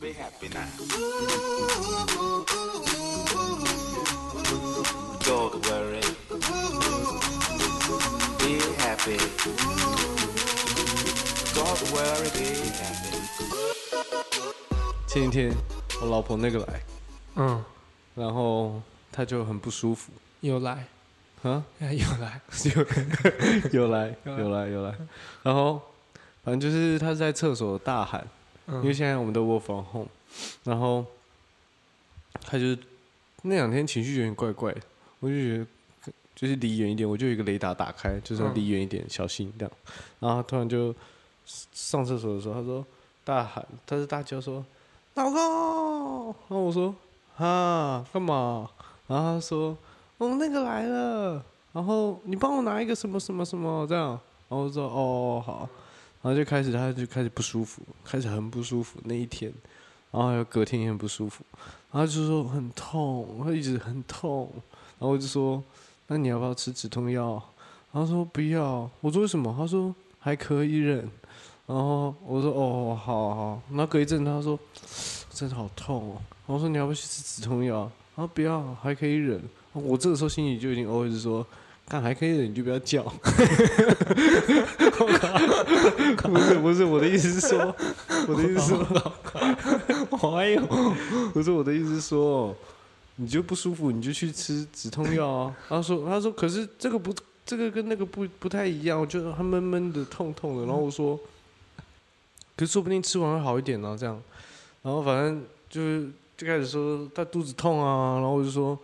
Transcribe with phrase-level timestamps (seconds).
[0.00, 0.64] be happy now
[15.06, 15.52] 前一天
[16.00, 16.80] 我老婆那个来。
[17.36, 17.64] 嗯。
[18.14, 18.82] 然后
[19.12, 20.12] 她就很不舒服。
[20.40, 20.86] 又来。
[21.42, 22.40] 啊又来
[23.72, 24.94] 又来又来又来。
[25.42, 25.80] 然后
[26.42, 28.26] 反正就是她在厕所大喊
[28.66, 30.08] 因为现在我们都 work from home，
[30.64, 31.04] 然后
[32.40, 32.78] 他就是
[33.42, 34.80] 那两天情绪有点怪怪的，
[35.20, 35.66] 我就觉得
[36.34, 39.72] 就是离远一点，我就有一个雷达打开，就是要离远一点，小心这样。
[40.18, 40.94] 然后突然就
[41.44, 42.86] 上厕所的时候，他说
[43.22, 44.64] 大喊，他是大叫说
[45.12, 46.94] 老公，然后我说
[47.36, 48.70] 啊干嘛？
[49.06, 49.76] 然后他说
[50.16, 51.44] 哦那个来了，
[51.74, 54.08] 然后你帮我拿一个什么什么什么这样，
[54.48, 55.68] 然后我说哦好。
[56.24, 59.52] 然后就开始，他就开始不舒服，开始很不舒服那一天，
[60.10, 61.44] 然后还有隔天也很不舒服，
[61.92, 64.50] 然后就说很痛，他一直很痛，
[64.98, 65.62] 然后我就说，
[66.06, 67.34] 那你要不要吃止痛药？
[67.92, 69.54] 然后说不要，我说为什么？
[69.54, 71.00] 他说还可以忍，
[71.66, 74.58] 然后我说哦好好，然后隔一阵他说
[75.28, 77.80] 真的好痛哦，然后说你要不要去吃止痛药？
[78.16, 79.42] 然后不要，还可以忍，
[79.74, 81.46] 我这个时候心里就已经 always 说。
[81.86, 83.02] 看还可以的，你就不要叫。
[86.24, 87.74] 不是不是，我的意思是说，
[88.26, 88.78] 我的意思是说，
[90.10, 90.66] 我还有，
[91.34, 92.56] 不是我的意思是说，
[93.16, 95.54] 你就不舒服，你就去吃止痛药啊。
[95.68, 100.64] 他说他说，可是这个不，这个跟那个不不太一样，我觉得它闷闷的、痛痛的。
[100.64, 101.20] 然后我说，
[102.56, 104.20] 可是说不定吃完会好一点呢、这样。
[104.82, 108.78] 然后反正就是就开始说他肚子痛啊，然后我就说，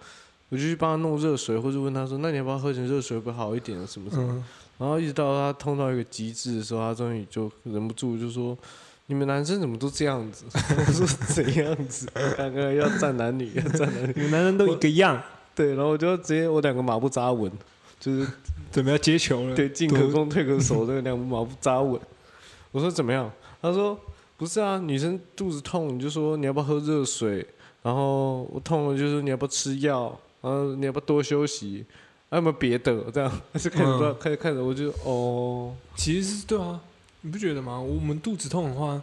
[0.50, 3.86] 我就去帮他弄热水，或者问他说，那你要不要喝点热水会好一点啊？
[3.86, 4.26] 什么什么。
[4.32, 4.44] 嗯，
[4.78, 8.58] 然后一直到他痛到一个极致的时候，他终于就忍不住就说
[9.06, 10.44] ：“你们男生怎么都这样子？”
[10.76, 12.08] 我说：“怎样子？
[12.36, 14.12] 刚刚要站男女，要站男女。
[14.16, 15.22] 你们男人都一个样，”
[15.54, 17.50] 对，然后我就直接我两个马步扎稳，
[18.00, 18.26] 就是
[18.72, 22.00] 准备要接球了，对进可攻退可守，这个两个马步扎稳。
[22.72, 23.30] 我说怎么样？
[23.62, 23.96] 他说
[24.36, 27.46] ：“不是啊，女生肚子痛，你就说你要不要喝热水？
[27.82, 30.18] 然后我痛了，就说你要不要吃药？
[30.40, 31.84] 然后你要不要多休息？
[32.30, 33.10] 还有没有别的？
[33.12, 36.80] 这样 还是看着、嗯看着看着，我就哦。”其实是对啊，
[37.22, 37.80] 你不觉得吗？
[37.80, 39.02] 我们肚子痛的话，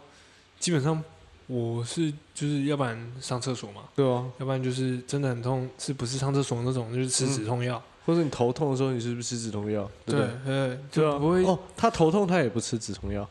[0.58, 1.02] 基本上
[1.46, 7.82] 我是就是要不然上厕所嘛，对啊，要不然就是真的很痛，是不是上厕所那种，就是吃止痛药。
[8.06, 9.88] 或者你头痛的时候，你是不是吃止痛药？
[10.06, 13.22] 对不对对，对，对啊，就不会哦，他头痛他也不吃止痛药，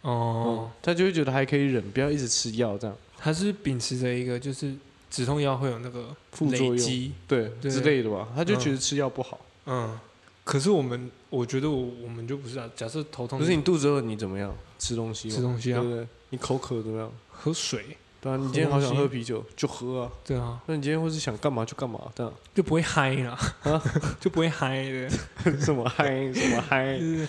[0.00, 4.74] 哦哦，，他就会觉得还可以忍，不要一直吃药这样，他是秉持着一个就是
[5.12, 9.38] 止痛药会有那个副作用对对之类的吧，他就觉得吃药不好。
[9.66, 9.96] 嗯。
[10.44, 12.68] 可是我们，我觉得我我们就不是啊。
[12.74, 14.52] 假设头痛，不是你肚子饿，你怎么样？
[14.76, 16.08] 吃东西，吃东西啊对不对？
[16.30, 17.12] 你口渴怎么样？
[17.30, 23.80] 喝水，对啊，你今天好想喝啤酒就喝啊，对啊，那你今天或是想干嘛就干嘛，这样就不会嗨了，啊
[24.18, 25.08] 就不会嗨的，
[25.62, 27.28] 什么嗨什么嗨 就，是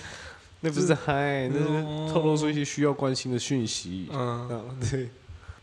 [0.62, 4.08] 那不是嗨，那哦是透露出一些需要关心的讯息。
[4.12, 5.10] 嗯啊，对。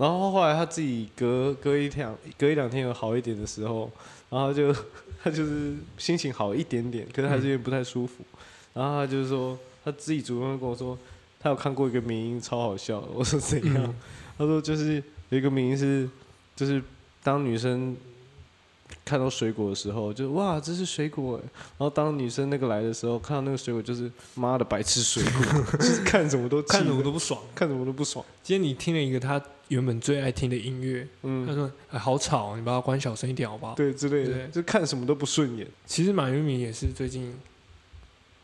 [0.01, 3.91] 然后后来他自己隔隔一两隔一两天有好一点的时候，
[4.31, 4.75] 然后就
[5.23, 8.25] 他就是心情好一点点，可是还是有点不太舒服。
[8.73, 10.97] 然后他就是说他自己主动地跟我说，
[11.39, 13.07] 他有看过一个名音超好笑。
[13.15, 13.85] 我说怎样？
[13.85, 13.95] 嗯
[14.39, 14.95] 他说就是
[15.29, 16.09] 有一个名音是，
[16.57, 16.83] 就是
[17.23, 17.95] 当女生
[19.05, 27.41] 看到水果的时候，就哇这是水果哎，然后当女生那个来的时候，看到那个水果就是妈的白痴水果， 就是看什么都看什么都不爽。
[27.55, 28.25] 看什么都不爽。
[28.43, 37.35] 今天你听了一个他原本最爱听的音乐，嗯他嗯，说：“哎，好吵，你把它关小声一点好不好对之类的，就看什么都不顺眼。？”其实马云敏也是最近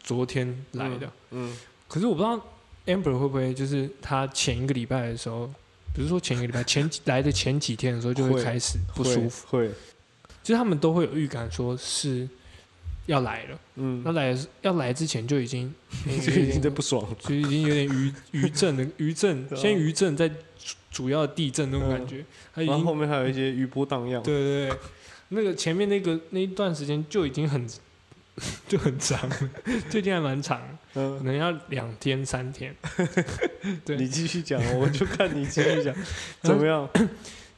[0.02, 1.56] 昨天来的，嗯，
[1.88, 2.40] 可是我不知道
[2.86, 5.46] Amber 会不会就是他前一个礼拜的时候，
[5.92, 9.70] 比如说前一个礼拜前来的前几天的时候就会会开始不舒服，会，
[10.46, 12.28] 就是他们都会有预感说是
[13.06, 14.00] 要来了，嗯。
[14.04, 15.74] 那，来要来之前就 已经
[16.24, 17.16] 就已经在不爽了。
[17.18, 20.36] 就已经有点余余震的余震，先余震再主
[20.93, 24.22] 主要地震那种感觉，然后经后面还有一些余波荡漾。
[24.22, 24.78] 对对对，
[25.31, 27.66] 那个前面那个那一段时间就已经很
[28.69, 29.50] 就很长了，
[29.90, 30.60] 最近还蛮长，
[30.94, 32.72] 可嗯，能要两天三天，
[33.84, 33.96] 对。
[33.96, 35.92] 你继续讲，我就看你继续讲，
[36.40, 36.88] 怎么样？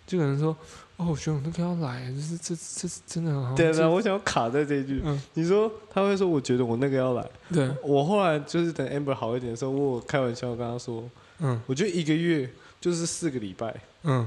[0.06, 0.56] 就可能说
[0.98, 5.00] 哦，学长那个要来，就是这这是真的很好，对对，我想要卡在这一句。
[5.04, 7.24] 嗯你说他会说，我觉得我那个要来。
[7.52, 11.08] 对，我后来就是等 Amber 好一点的时候，我有开玩笑跟他说，
[11.38, 12.50] 嗯我觉得一个月
[12.80, 13.72] 就是四个礼拜，
[14.02, 14.26] 嗯，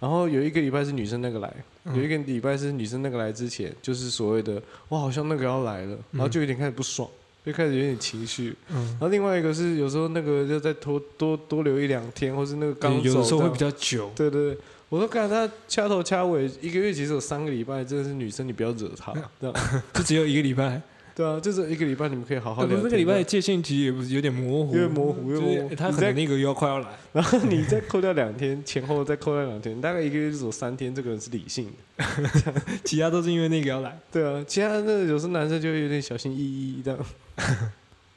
[0.00, 1.54] 然后有一个礼拜是女生那个来，
[1.84, 7.08] 嗯有一个礼拜是女生那个来之前，就是所谓的我好像那个要来了，然后就有点开始不爽，
[7.46, 8.56] 就开始有点情绪。
[8.70, 14.10] 嗯然，后另外一个是有时候那个就再多多多留一两天，或是那个刚有的走这样时候会比较久。
[14.16, 19.54] 对对对，我说看他掐头掐尾，一个月其实有三个礼拜，真的是女生你不要惹她，这样
[19.92, 20.80] 就只有一个礼拜，
[21.14, 32.30] 对啊，就是一个礼拜你们可以好好聊这个礼拜的界限其实也不是有点模糊，有点模糊有就是点模糊他可能那个又要快要来， 然后你再扣掉两天，前后再扣掉两天，大概一个月就走三天，这个人是理性的。
[32.82, 33.98] 其他都是因为那个要来。
[34.10, 36.98] 对啊，其他那有时候男生就会有点小心翼翼这样。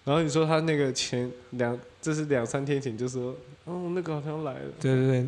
[0.04, 3.36] 然后你说他那个前两，这是两三天前就说，
[3.66, 4.60] 哦，那个好像来了。
[4.80, 5.28] 对对对，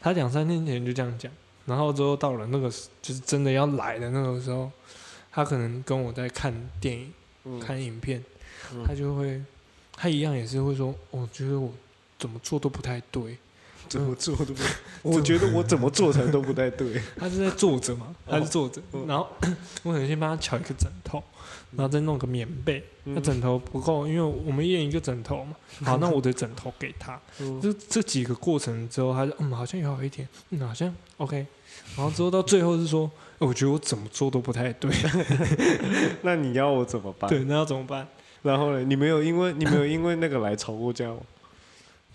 [0.00, 1.30] 他两三天前就这样讲，
[1.64, 2.70] 然后之后到了那个
[3.02, 4.70] 就是真的要来的那个时候，
[5.32, 7.12] 他可能跟我在看电影、
[7.44, 8.24] 嗯看影片，
[8.72, 9.42] 嗯他就会，
[9.92, 11.72] 他一样也是会说，我觉得我
[12.18, 13.36] 怎么做都不太对，
[13.88, 14.62] 怎么做都不，
[15.02, 17.00] 我觉得我怎么做才都不太对。
[17.18, 19.28] 他是在坐着嘛，他是坐着，嗯然后
[19.84, 21.22] 我可能先帮他瞧一个枕头，
[21.76, 31.46] 然后再弄个棉被，那嗯枕头不够，因为我们一人一个枕头嘛，好， 那我的枕头给他，就这这几个过程之后，他就嗯，好像有好一点，嗯，好像 OK，
[31.96, 34.90] 然后之后到最后是说，呃我觉得我怎么做都不太对，
[36.22, 37.28] 那你要我怎么办？
[37.30, 38.06] 对，那要怎么办？
[38.42, 38.82] 然后呢？
[38.84, 41.16] 你没有因为你没有因为那个来吵过架吗？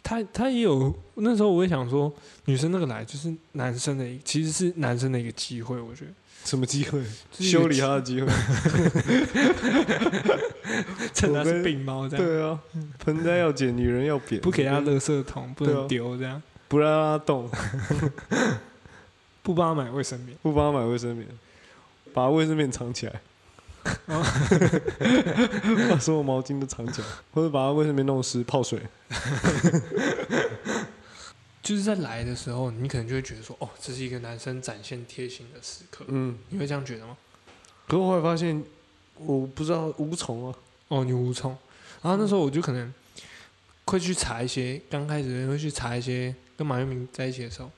[0.04, 2.12] 他他也有那时候我也想说，
[2.46, 6.12] 女生那个来就是男生的一，其实是男生的一个机会，我觉得
[6.44, 7.04] 什么机会？
[7.32, 8.28] 修理他的机会？
[11.14, 12.60] 趁他是病猫这样，对啊，
[13.00, 17.50] 盆栽要剪，女人要扁，不给他垃圾桶，不能丢这样，不让他动，
[19.44, 21.28] 不帮他买卫生棉，不帮他买卫生棉，
[22.14, 23.22] 把卫生棉藏起来，
[24.06, 24.24] 哦
[25.90, 28.82] 把所有毛巾都藏起来，或者把它卫生棉弄湿泡水。
[31.64, 37.16] 就是在来的时候，你可能就会觉得说，哦，这是一个男生展现贴心的时刻，嗯，你会这样觉得吗？
[37.88, 38.64] 可是我后来发现，
[39.18, 40.56] 我不知道无从啊。
[40.88, 41.56] 哦，你无从。
[42.02, 42.92] 然后那时候我就可能
[43.86, 47.72] 会去查一些，刚开始会去查一些跟马月明在一起的时候，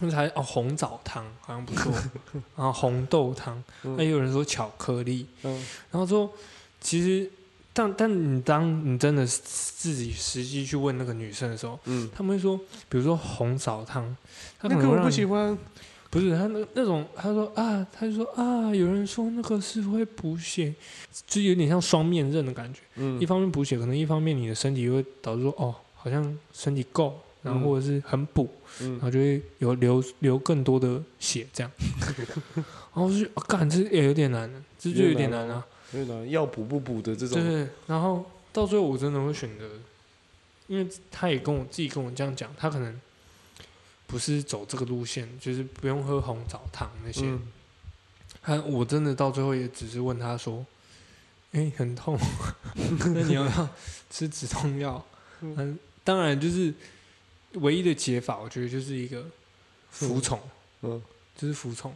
[0.00, 1.92] 会查哦红枣汤好像不错，
[2.56, 3.94] 然后红豆汤，嗯。
[3.96, 5.54] 那也有人说巧克力，嗯。
[5.90, 6.30] 然后说
[6.80, 7.30] 其实
[7.72, 12.56] 但但你当你真的是自己实际去问那个女生的时候，嗯，他们会说，
[12.88, 14.16] 比如说红枣汤，
[14.58, 15.56] 他可那个我不喜欢。
[16.10, 20.74] 不是他那那种，他说啊，他就说啊，有人说那个是会补血，
[21.26, 22.80] 就有点像双面刃的感觉。
[22.96, 23.18] 嗯。
[23.18, 28.48] 一方面补血，可能一方面你的身体会导致说哦，好像身体够，然后嗯或者是很补，
[28.78, 31.70] 然嗯后就会有流流更多的血这样。
[32.94, 35.64] 然后我就觉得啊干、这也有点难，这就有点难啊。
[35.92, 37.42] 有点难，要补不补的这种。
[37.42, 39.68] 对，然后到最后我真的会选择，
[40.66, 43.00] 因为他也跟我自己跟我这样讲，他可能
[44.06, 47.22] 不是走这个路线，就是不用喝红枣汤那些。
[47.24, 47.40] 嗯，
[48.42, 50.64] 他我真的到最后也只是问他说
[51.52, 52.18] ：“哎、很痛，
[52.74, 53.68] 那你要不要
[54.10, 55.02] 吃止痛药？”
[55.40, 56.72] 嗯嗯，当然就是
[57.54, 59.24] 唯一的解法，我觉得就是一个
[59.90, 60.38] 服从，
[60.82, 61.00] 嗯，
[61.36, 61.92] 就是服从，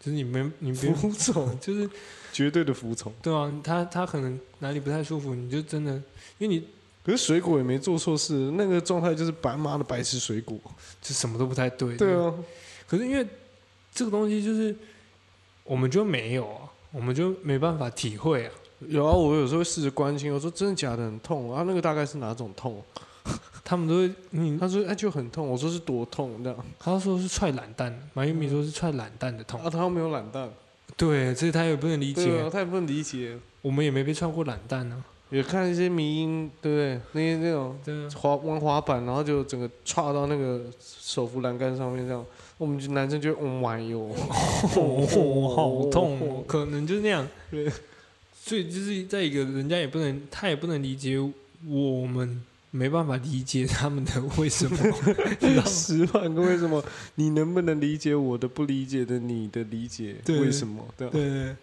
[0.00, 1.88] 就是你没你服从， 就是
[2.32, 3.12] 绝对的服从。
[3.22, 5.92] 对啊，他他可能哪里不太舒服，你就真的，
[6.38, 6.66] 因为你
[7.04, 10.58] 可是水果也没做错事，那个状态就是白妈的白吃水果。
[11.00, 11.96] 就什么都不太对。
[11.96, 12.34] 对啊，
[12.86, 13.26] 可是因为
[13.94, 14.74] 这个东西就是
[15.62, 18.52] 我们就没有啊，我们就没办法体会啊。
[18.88, 22.82] 有啊，我有时候会试着关心，我说真的假的很痛啊，那个大概是哪种痛？
[23.68, 26.64] 他们都会，你他说哎就很痛，我说是多痛这样。
[26.78, 29.60] 他说是踹懒蛋，马玉米说是踹懒蛋的痛。
[29.60, 30.48] 啊，他又没有懒蛋，
[30.96, 33.36] 对，这他也不能理解，对啊，他也不能理解。
[33.62, 37.00] 我们也没被踹过懒蛋呢、也看一些迷音，对不对？
[37.10, 42.24] 那些那种对啊，滑玩滑板，然后就整个踹到那个手扶栏杆上面，这样，
[42.58, 44.14] 我们就男生就哦妈哟，
[44.76, 47.26] 哦，好痛哦，可能就是那样。
[47.50, 47.68] 对，
[48.32, 52.40] 所以就是在一个人家也不能，他也不能理解我们，
[52.76, 54.76] 没办法理解 他们的为什么？
[55.64, 56.84] 十万个为什么？
[57.14, 60.16] 你能不能理解我的不理解的你的理解？
[60.28, 60.86] 为什么？
[60.96, 61.56] 对对对，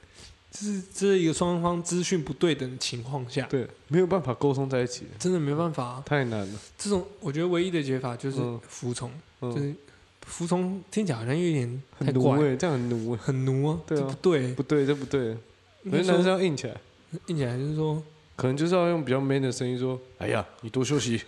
[0.52, 6.04] 就是这是一个双方资讯不对等的情况下，对，没有办法沟通在一起，真的没办法、啊。
[6.06, 6.60] 太难了。
[6.78, 9.76] 这种我觉得唯一的解法就是嗯服从，嗯，就是
[10.22, 14.54] 服从听起来好像有点太很奴怪，哎，这样很奴哎，很奴啊，对啊不对。
[14.54, 15.38] 不对，这不对。
[15.84, 16.78] 应该说我觉得男生要硬起来，
[17.28, 18.02] 硬起来就是说，
[18.36, 21.22] 可能就是要用比较 man 的声音说：“哎呀，你多休息。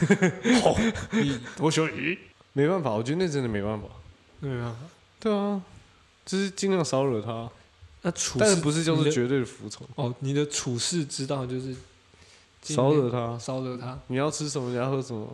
[1.12, 2.18] 你多休息，”
[2.52, 3.86] 没办法，我觉得那真的没办法。
[4.40, 4.76] 对啊。
[5.18, 5.60] 对啊，
[6.24, 7.46] 就是尽量少惹他，
[8.02, 11.74] 那处事但是不是就是绝对的服从，哦，你的处事之道就是
[12.62, 13.38] 少惹他。
[13.38, 13.98] 少惹他。
[14.06, 15.28] 你要吃什么，你要喝什么。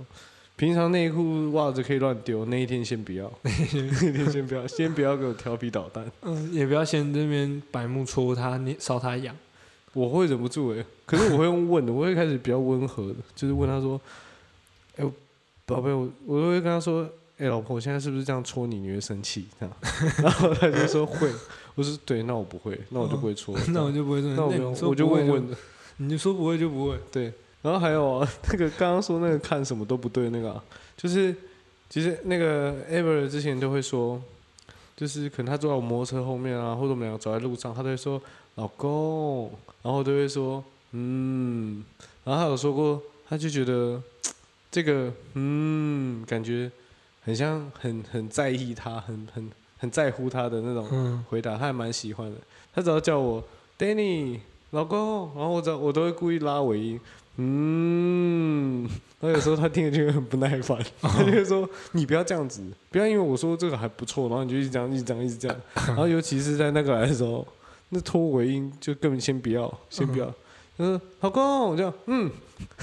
[0.56, 3.66] 平常内裤、袜子可以乱丢，那一天先不要， 那一
[4.12, 6.10] 天先不要，先不要给我调皮捣蛋。
[6.22, 9.36] 嗯，也不要先这边白目戳他，你搔他痒。
[9.96, 13.98] 我会忍不住哎、可是我会用问的，我会开始比较温和的， 就是问他说
[14.96, 15.10] ：“哎、我
[15.64, 19.46] 宝贝，我我都会跟他说，哎、老婆，我现在是不是这样戳你，你会生气？
[19.58, 19.74] 这样，
[20.22, 21.32] 然后他就说会，
[21.74, 25.56] 我说对，那我不会，那我就不会戳，那我就不会说，那我没有你，说我就问问的，
[25.96, 26.98] 你就说不会就不会。
[27.10, 27.32] 对。
[27.62, 30.62] 然后还有啊， 那个刚刚说那个看什么都不对那个、啊，
[30.96, 31.34] 就是
[31.90, 34.22] 其实那个 Ever 之前都会说，
[34.96, 38.22] 就是可能他坐在我摩托车后面啊，或者我们两个走在路上，他都会说
[38.56, 39.50] 老公，
[39.82, 41.82] 然后都会说嗯，
[42.24, 44.02] 然后他有说过，他就觉得
[44.70, 46.70] 这个嗯，感觉
[47.24, 52.36] 很像很很在意他，很很很在乎他的那种嗯，回答，他还蛮喜欢的。
[52.74, 53.42] 他只要叫我
[53.78, 57.00] Danny 老公，然后我只要我都会故意拉尾音，
[57.36, 58.84] 嗯，
[59.20, 65.56] 然后有时候他听了就会很不耐烦， 他就会说你不要这样子，不要因为我说这个还不错，然后你就一直这样一直这样一直这样，
[65.88, 67.46] 然后尤其是在那个来的时候，
[67.90, 70.34] 那拖尾音就根本先不要，先不要。
[70.78, 72.30] 嗯，老公，我就，嗯，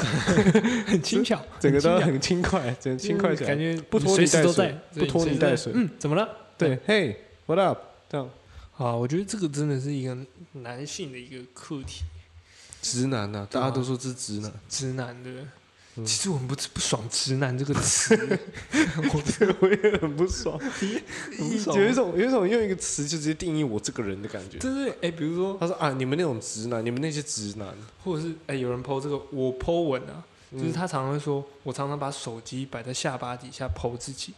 [0.88, 2.58] 很轻巧， 整个都很轻巧。
[2.60, 5.72] 很轻快，整个轻快起来，感觉不拖随泥带水不拖泥带水。
[5.76, 6.28] 嗯，怎么了？
[6.58, 7.80] 对，嘿，what up，
[8.10, 8.30] 这样，
[8.78, 10.18] 啊，我觉得这个真的是一个
[10.54, 12.04] 男性的一个课题，
[12.82, 14.52] 直男呐、大家都说这是直男。
[14.68, 15.30] 直男的。
[15.96, 16.06] 嗯。
[16.06, 18.16] 其实我们不不爽“直男”这个词，
[18.98, 20.60] 我我也 很不爽，
[21.76, 24.58] 有一种有一种用一个词就直接定义我这个人的感觉。
[24.58, 27.68] 对对哎，比如说，他说啊，你们那种直男，你们那些直男，
[28.04, 34.34] 或者是哎，有人 PO 这个，我 PO 文啊，就是嗯他常常会说，我常常把手机摆在下巴底下 PO 自己，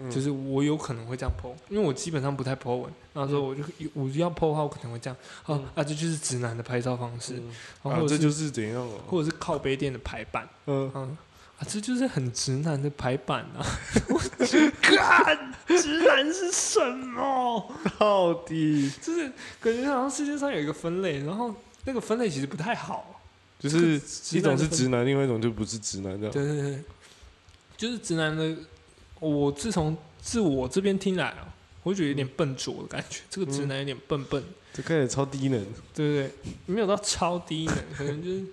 [0.00, 3.62] 嗯就是我有可能会这样 PO，因为我基本上不太 PO 文，然后说我就
[3.94, 7.42] 我要 PO 的话，我可能会这样，哦啊，这就是直男的拍照方式，
[7.82, 9.00] 啊这就是怎样哦？
[9.06, 11.16] 或者是靠背垫的排版，嗯，嗯
[11.58, 13.66] 啊，这就是很直男的排版啊！
[14.08, 17.72] 我去看直男是什么？
[17.98, 21.52] 到底就是感觉好像世界上有一个分类，然后
[21.84, 23.20] 那个分类其实不太好。
[23.58, 24.00] 就是
[24.36, 26.32] 一种是直男，另外一种就不是直男这样。
[26.32, 26.84] 对对对，
[27.76, 28.56] 就是直男的。
[29.20, 31.34] 我自从自我这边听来，
[31.82, 36.52] 我觉得有点笨拙的感觉，这个直男有点笨笨，这看起来超低能，对不对？
[36.66, 38.44] 没有到超低能， 可能就是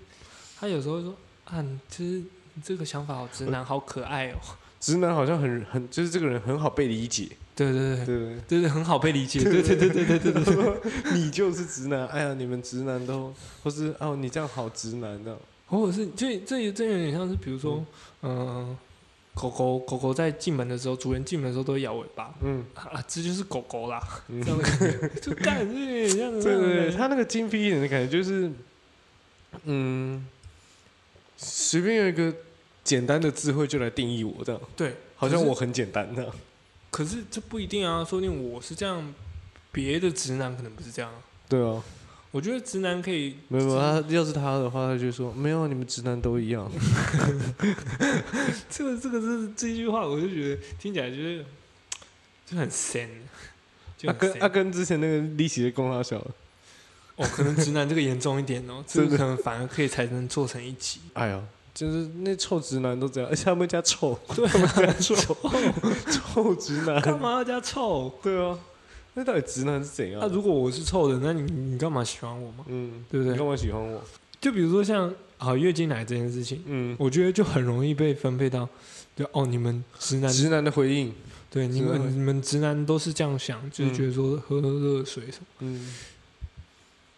[0.59, 2.23] 他有时候说啊，就是
[2.63, 4.35] 这个想法好直男，好可爱哦。
[4.79, 7.29] 直男好像很很，就是这个人很好被理解。
[7.55, 9.41] 对对对对对，就是很好被理解。
[9.41, 10.77] 对对对对对对对,说，
[11.13, 12.05] 你就是直男。
[12.07, 17.83] 哎呀，你们直男都，或是哦，你这样好直男的，或者是这这这有点像是，比如说，
[18.21, 18.77] 嗯。
[19.35, 22.33] 狗狗狗狗在进门的时候，主人进门的时候都会摇尾巴。
[22.41, 24.41] 嗯，啊，这就是狗狗啦，嗯。
[24.41, 26.97] 这样的感觉， 就干这有点对对对，感觉。
[26.97, 28.49] 他那个精辟一点的感觉就是，
[29.65, 30.25] 嗯，
[31.35, 32.33] 随便有一个
[32.83, 36.31] 简单的智慧就来定义我这样，对，好像我很简单这样。
[36.89, 39.13] 可是这不一定啊，说不定我是这样，
[39.73, 41.19] 别的直男可能不是这样啊。
[41.49, 41.83] 对啊，
[42.35, 46.69] 我觉得直男可以，没有他要是他的话，他就说没有，你们直男都一样。
[48.69, 51.45] 这个这个是这一句话，我就觉得听起来就是
[52.45, 53.09] 就很仙，
[53.97, 56.31] 就跟啊跟之前那个利息的功劳小了，
[57.15, 60.99] 哦，可能直男这个严重一点哦， 这个可能反而可以才能做成一集。
[61.13, 61.41] 哎呀，
[61.73, 65.15] 就是那臭直男都这样，而且他们加臭，对他们加臭，
[66.11, 68.13] 臭直男，干嘛要加臭？
[68.21, 68.59] 对啊，
[69.15, 70.27] 那到底直男是怎样那、？
[70.27, 72.65] 如果我是臭的，那你你干嘛喜欢我嘛？
[72.67, 74.03] 嗯，对不对你干嘛喜欢我？
[74.39, 78.67] 就比如说像啊月经来这件事情，嗯，我觉得就很容易被分配到，
[79.15, 81.11] 对哦你们直男直男的回应，
[81.49, 85.93] 对你们你们直男都是这样想，就是觉得说喝热水什么，嗯。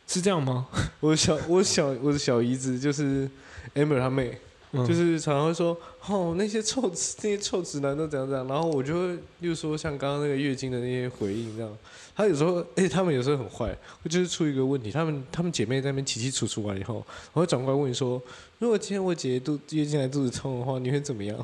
[0.10, 0.68] 是这样吗？
[1.02, 3.30] 我小我小我的小姨子就是
[3.76, 4.38] Amber 她妹，
[4.74, 11.78] 就是常常会说，哦那些臭直那些臭直男都怎样怎样，然后我就会，例如说像刚刚那个月经的那些回应这样，
[12.16, 13.76] 他有时候，而且他们有时候很坏，
[14.10, 18.22] 就是出一个问题，他们他们姐妹在那边起起楚楚完以后，我会转过来问你说，
[18.60, 21.38] 如果今天我姐姐肚月经来肚子痛的话，你会怎么样？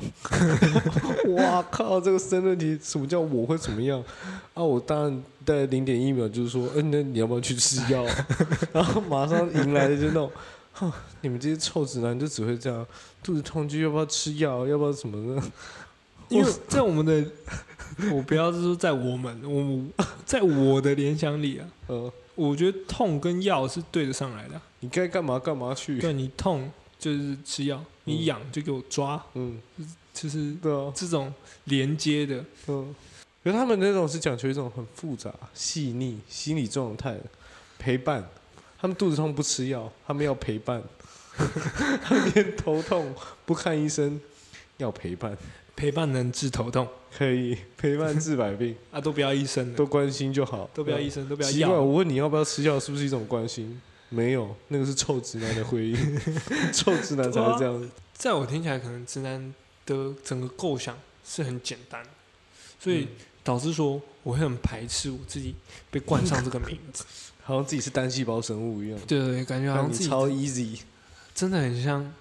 [1.36, 4.02] 哇靠，这个申论题什么叫我会怎么样？
[4.52, 8.04] 啊，我当然在零点一秒就是说，嗯、那你要不要去吃药？
[8.72, 10.30] 然后马上迎来的就那种，
[10.74, 12.86] 哼， 你们这些臭直男就只会这样，
[13.22, 15.42] 肚子痛就要不要吃药，要不要什么的？
[16.28, 17.24] 因为在我们的，
[18.12, 24.62] 我不要是说在我们，我在我的联想里啊， 呃，我觉得痛跟药是对得上来的啊。
[24.80, 25.98] 你该干嘛干嘛去。
[26.00, 29.60] 对你痛就是吃药，你痒就给我抓，嗯，
[30.12, 31.32] 就是对啊，这种
[31.64, 32.44] 连接的。
[32.66, 32.94] 嗯。
[33.44, 37.24] 可是他们那种是讲求一种很复杂、细腻心理状态的
[37.78, 38.26] 陪伴。
[38.84, 40.82] 他们肚子痛不吃药，他们要陪伴。
[42.04, 43.14] 他们连头痛
[43.46, 44.20] 不看医生，
[44.76, 45.34] 要陪伴，
[45.74, 46.86] 陪伴能治头痛。
[47.16, 53.80] 可以陪伴治百病， 啊，都不要医生的，都关心就好，都不要医生，都不要奇怪，我问你要不要吃药，是不是一种关心？
[54.10, 56.20] 没有，那个是臭直男的回应，
[56.70, 57.88] 臭直男才会这样子。
[58.12, 59.54] 在我听起来，可能直男
[59.86, 62.04] 的整个构想是很简单，
[62.78, 63.08] 所以
[63.42, 65.54] 导致说我会很排斥我自己
[65.90, 67.02] 被冠上这个名字。
[67.44, 70.80] 好像自己是单细胞生物一样，对对对，感觉好像自己超 easy。
[71.34, 72.12] 真的很像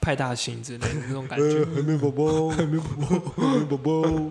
[0.00, 1.64] 派大星之类的那种感觉。
[1.74, 4.30] 海绵宝宝，海绵宝宝，海绵宝宝。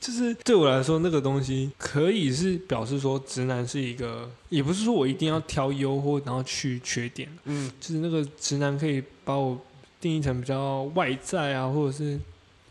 [0.00, 9.60] 就是对我来说，那个东西可以是表示说直男是一个，也不是说我一定要挑优或然后去缺点，嗯，就是那个直男可以把我
[10.00, 12.18] 定义成比较外在啊，或者是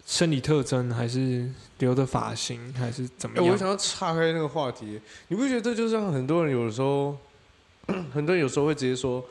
[0.09, 1.47] 生理特征，还是
[1.77, 3.53] 留的发型，还是怎么哎、样？
[3.53, 7.15] 我想要岔开那个话题，你不觉得这就像很多人有的时候，
[8.11, 9.23] 很多人有时候会直接说，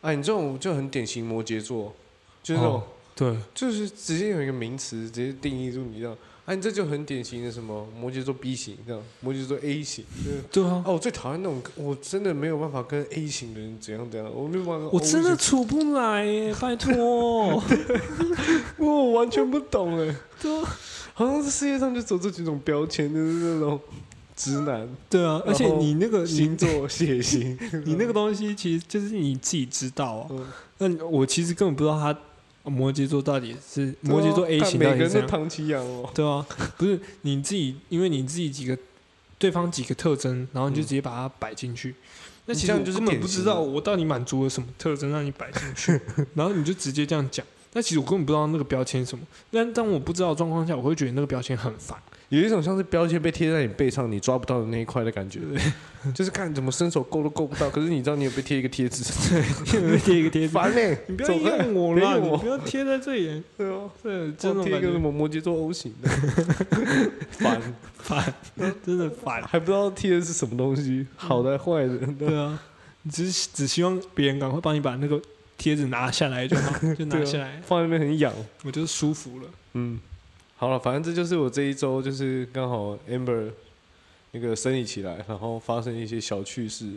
[0.00, 1.94] 哎，你这种就很典型摩羯座，
[2.42, 2.82] 就是那种，哦
[3.14, 6.16] 对，就是直接有一个名词直接定义住你这样，
[6.46, 17.62] 哎、你这就很典型的什么摩羯座 B 型这样，摩羯座 A 型，就是对啊，哦，我最讨厌那种，我真的没有办法跟 A 型的人怎样怎样，我没有办法我真的型处不来耶，拜托。
[18.76, 20.76] 我完全不懂哎， 对啊，
[21.14, 23.80] 好像是世界上就走这几种标签，就是那种
[24.36, 30.26] 直男、对啊，而且你那个星座、血型， 你那个东西其实就是你自己知道啊。
[30.30, 30.46] 嗯。
[30.76, 32.12] 那我其实根本不知道他
[32.70, 35.28] 摩羯座到底是摩羯座 A 型看每个到底是怎样。
[35.28, 36.46] 唐奇阳哦，对啊，
[36.78, 38.76] 不是你自己，因为你自己几个
[39.38, 41.94] 对方几个特征，然后你就直接把它摆进去。
[42.46, 46.00] 那其实你就是根本不知道我到底满足了什么特征让你摆进去，
[46.34, 47.44] 然后你就直接这样讲。
[47.74, 49.26] 那其实我根本不知道那个标签是什么。
[49.50, 51.98] 但当我不知道状况下，我会觉得那个标签很烦。
[52.30, 55.40] 有一种像是标签被贴在你背上，你抓不到的那一块的感觉，
[56.14, 59.04] 就是看怎么伸手够都够不到， 可是你知道你有被贴一个贴纸，
[59.98, 63.42] 贴一个贴纸，烦呢，你不要用我啦，别用我你不要贴在这里。
[63.56, 66.08] 对哦，对，这贴一个什么摩羯座 O 型的，
[67.30, 67.60] 烦，
[67.98, 68.34] 烦，
[68.84, 69.42] 真的烦。
[69.42, 72.58] 还不知道贴的是什么东西，好的坏的，对啊，
[73.02, 75.20] 你只是只希望别人赶快帮你把那个
[75.56, 78.32] 贴纸拿下来就好， 就拿下来，放在那边很痒。
[78.64, 79.48] 我就舒服了。
[79.74, 79.98] 嗯，
[80.56, 83.50] 好了，反正这就是我这一周，就是刚好 Amber
[84.32, 86.90] 那个生理起来，然后发生一些小趣事，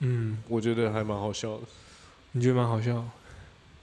[0.00, 1.62] 嗯，我觉得还蛮好笑的。
[2.32, 3.08] 你觉得蛮好笑？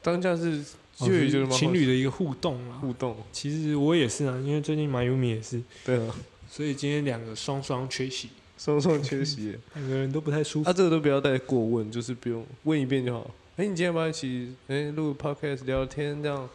[0.02, 0.64] 当下是
[1.00, 2.78] 哦就也觉得情侣的一个互动啊。
[2.80, 6.16] 互动，其实我也是啊，因为最近马优米也是，对啊，
[6.50, 9.58] 所以今天两个双双缺席，双双缺席。
[9.76, 10.70] 两个人都不太舒服。
[10.70, 13.30] 啊，这个都不要再过问，就是不用问一遍就好。
[13.58, 16.50] 哎、你今天要不要一起哎录 podcast 聊天这样？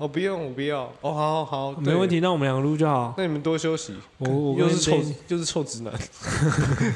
[0.00, 0.84] 哦，不用，我不要。
[1.02, 2.08] 哦，好好好，没问。
[2.08, 3.14] 题，那我们两个录就好。
[3.18, 3.94] 那你们多休息。
[4.16, 4.96] 我我跟又是臭
[5.28, 5.92] 又是臭直男，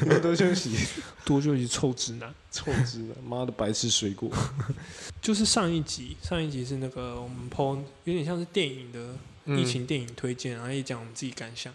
[0.01, 0.75] 你们多休息。
[1.27, 2.35] 多休息臭直男。
[2.51, 4.31] 臭直男，妈的白吃水果。
[5.21, 11.71] 就是上一集，上一集是那个我们 PO 有点像是电影的嗯疫情电影推荐，然后也讲我们自己感想。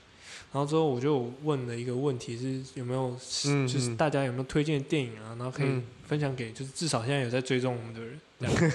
[0.56, 3.14] 然后之后我就问了一个问题是有没有，
[3.48, 3.98] 嗯就是嗯。
[3.98, 5.84] 大家有没有推荐的电影啊，然后可以嗯。
[6.08, 8.72] 分享给，就是至少现在有在追踪我们的人，这样。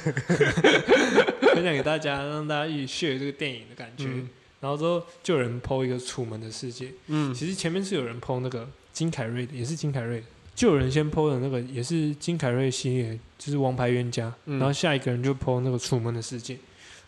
[1.57, 4.05] 分享给大家，让大家一起 share 这个电影的感觉。
[4.09, 4.29] 嗯。
[4.61, 7.33] 然后之后就有人 PO 一个《楚门的世界》，嗯。
[7.33, 14.59] 其实前面是有人 PO 那个金凯瑞的，也是金凯瑞的，就有人先 PO 的那个也是金凯瑞系列，就是《王牌冤家》嗯。
[14.59, 16.55] 然后下一个人就 PO 那个《楚门的世界》，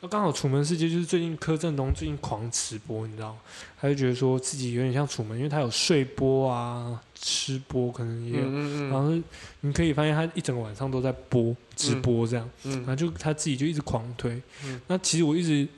[0.04, 3.38] 那刚好《楚门世界》就是最近柯震东最近狂直播，你知道吗？
[3.80, 9.12] 他就觉得说自己有点像楚门，因为他有睡播啊、吃播，可能也有，嗯然后
[9.60, 14.42] 你可以发现他一整个晚上都在播直播这样，然嗯后就他自己就一直狂推。
[14.64, 15.68] 嗯那其实我一直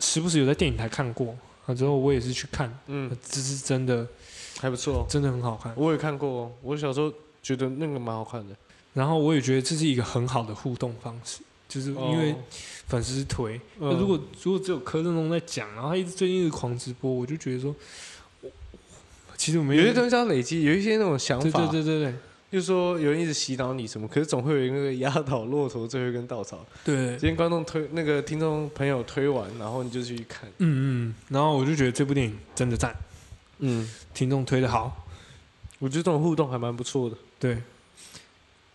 [0.00, 4.08] 时不时有在电影台看过，啊之后我也是去看，嗯，这是真的
[4.58, 5.06] 还不错。
[5.06, 5.70] 真的很好看。
[5.76, 8.56] 我也看过哦，我小时候觉得那个蛮好看的。
[8.94, 11.40] 然后我也觉得这是一个很好的互动方式，
[11.74, 12.36] 就是因为哦
[12.86, 13.60] 粉丝推。
[13.78, 17.74] 如果如果只有柯震东在讲，然后他一直最近一直狂直播，我就觉得说，
[18.42, 18.48] 我
[19.36, 22.14] 其实我们有些东西要累积，有一些那种想对法，对对对对
[22.52, 26.64] 就是说有人一直洗脑你什么，可是总会有一个压倒骆驼最后一根稻草。
[26.84, 30.48] 对，今天观众推那个听众朋友推完，然后你就去看。
[30.58, 32.94] 嗯嗯，然后我就觉得这部电影真的赞，
[33.58, 35.04] 嗯，听众推的好，
[35.80, 37.16] 我觉得这种互动还蛮不错的。
[37.40, 37.58] 对。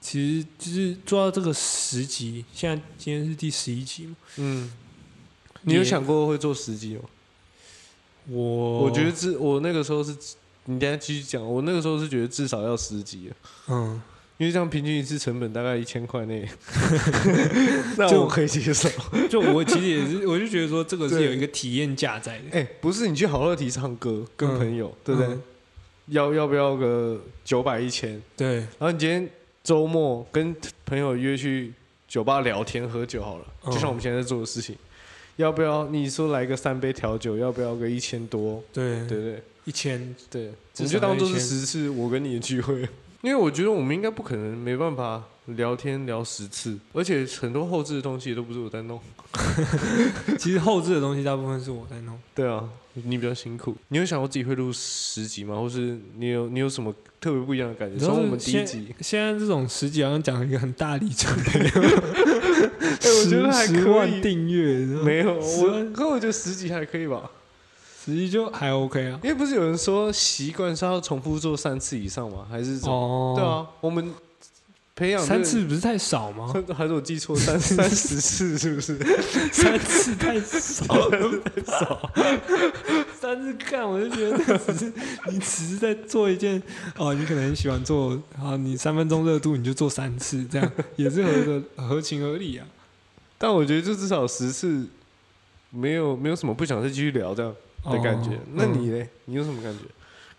[0.01, 4.15] 其实就是做到这个十集，现在今天是第十一集嘛。
[4.37, 4.71] 嗯，
[5.63, 7.01] 你有想过会做十集吗？
[8.27, 10.15] 我我觉得至我那个时候是，
[10.65, 11.43] 你等下继续讲。
[11.45, 13.33] 我那个时候是觉得至少要十集啊，
[13.69, 14.01] 嗯，
[14.37, 16.47] 因为这样平均一次成本大概一千块内，
[17.97, 18.87] 那我可以接受。
[19.29, 25.29] 就我其实也是，我就觉得说这个是有一个体验价在的，哎、不是你去好乐迪唱歌跟嗯朋友，对不对？
[25.29, 25.41] 嗯
[26.09, 28.19] 要要不要个九百一千？
[28.35, 29.29] 对，然后你今天
[29.69, 31.71] 周末跟朋友约去
[32.07, 34.75] 酒吧聊天喝酒好了，嗯就像我们现在在做的事情。
[35.35, 37.37] 要不要你说来个三杯调酒？
[37.37, 38.63] 要不要个一千多？
[38.73, 42.89] 对对对一千，对，至少你就当做是要1000十次我跟你的聚会。
[43.21, 45.21] 因为我觉得我们应该不可能没办法
[45.57, 48.99] 聊天聊十次，而且很多后置的东西都不是我在弄。
[50.39, 52.17] 其实后置的东西大部分是我在弄。
[52.33, 53.75] 对啊，你比较辛苦。
[53.89, 55.55] 你有想过自己会录十集吗？
[55.59, 58.03] 或是你有你有什么特别不一样的感觉？
[58.03, 64.21] 从我们第一集，现在这种十集好像讲一个很大里程碑， 哎、我觉得还十可万以。
[64.21, 67.29] 订阅，没有，我可我觉得十集还可以吧。
[68.09, 69.19] 十一就还 OK 啊。
[69.23, 72.45] 因为不是有人说习惯是要重复做三次以上吗？
[72.49, 72.95] 还是怎么？
[72.95, 74.13] 哦，对，啊，我们
[74.95, 76.53] 培养这三次不是太少吗？
[76.75, 78.97] 还是我记错三三十次是不是？
[79.51, 82.11] 三次太少了，太少。
[83.19, 84.93] 三次看我就觉得只是
[85.29, 86.61] 你只是在做一件
[86.97, 92.65] 哦，你可能很喜欢做啊，你三分钟热度你就做三次，这样也是合的合情合理啊。
[93.37, 94.85] 但我觉得就至少十次，
[95.69, 98.31] 没有没有什么不想再继续聊这样的感觉。
[98.31, 99.07] 哦那嗯你呢？
[99.25, 99.83] 你有什么感觉？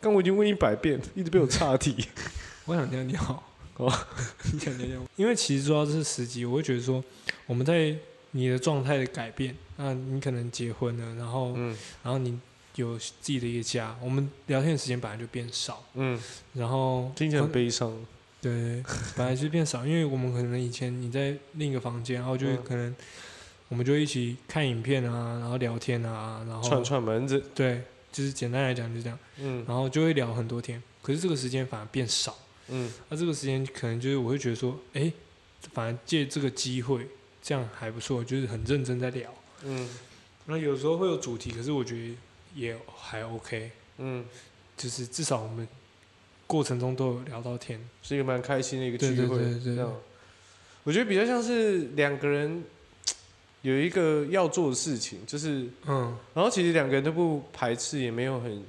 [0.00, 1.96] 刚我已经问一百遍，一直被我岔题。
[2.66, 3.42] 我想尿尿。
[3.76, 3.92] 哦，
[4.52, 5.00] 你想尿尿？
[5.16, 7.02] 因为其实主要是时机，我会觉得说
[7.46, 7.94] 我们在
[8.32, 12.38] 你的状态的改变，那你可能结婚了，然后嗯然后你
[12.76, 16.18] 有自己的一个家，我们聊天的时间本来就变少，嗯，
[16.54, 17.92] 然后听起来很悲伤。
[18.40, 18.82] 对，
[19.16, 22.94] 本来就变少，因为我们可能以前你在另一个房间，然后就可能
[23.70, 27.80] 我们就一起看影片啊，然后聊天啊，然后串串门子，对，
[28.12, 30.82] 就是简单来讲就这样，嗯然后就会聊很多天。
[31.00, 32.36] 可是这个时间反而变少，
[32.68, 35.10] 嗯那这个时间可能就是我会觉得说，哎，
[35.72, 37.06] 反而借这个机会，
[37.40, 39.32] 这样还不错，就是很认真在聊。
[39.62, 39.88] 嗯
[40.46, 42.16] 那有时候会有主题，可是我觉得
[42.54, 44.24] 也还 OK，嗯，
[44.76, 45.68] 就是至少我们
[46.48, 47.80] 过程中都有聊到天。
[48.02, 49.38] 是一个蛮开心的一个聚会。
[49.38, 49.86] 对对对对
[50.82, 52.64] 我觉得比较像是两个人
[53.62, 58.62] 有一个要做的事情，就是嗯，然后其实两个人都不排斥，也没有很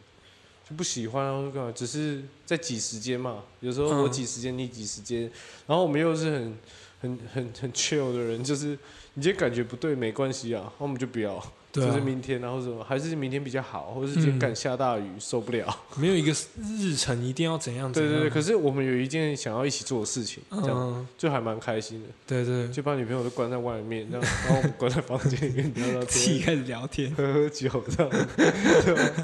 [0.70, 3.44] 就不喜欢啊，或干嘛，只是在挤时间嘛。
[3.62, 5.22] 有时候我嗯挤时间，你挤时间，
[5.68, 6.58] 然后我们又是很
[7.02, 8.78] 很很很 chill 的人，就是
[9.14, 15.66] 你今天感觉不对没关系啊，那我们就不要，对啊就是，明天然后什么，还是明天比较好，或者是今天嗯赶下大雨受不了。
[15.96, 16.34] 没有一个
[16.80, 18.12] 日程一定要怎样怎样。
[18.12, 28.12] 对对对，可是我们有一件想要一起做的事情，这样嗯，就还蛮开心的，对对，就把女朋友都关在外面，这样，然后我们关在房间里面聊聊天， 自己开始聊天，喝喝酒这样。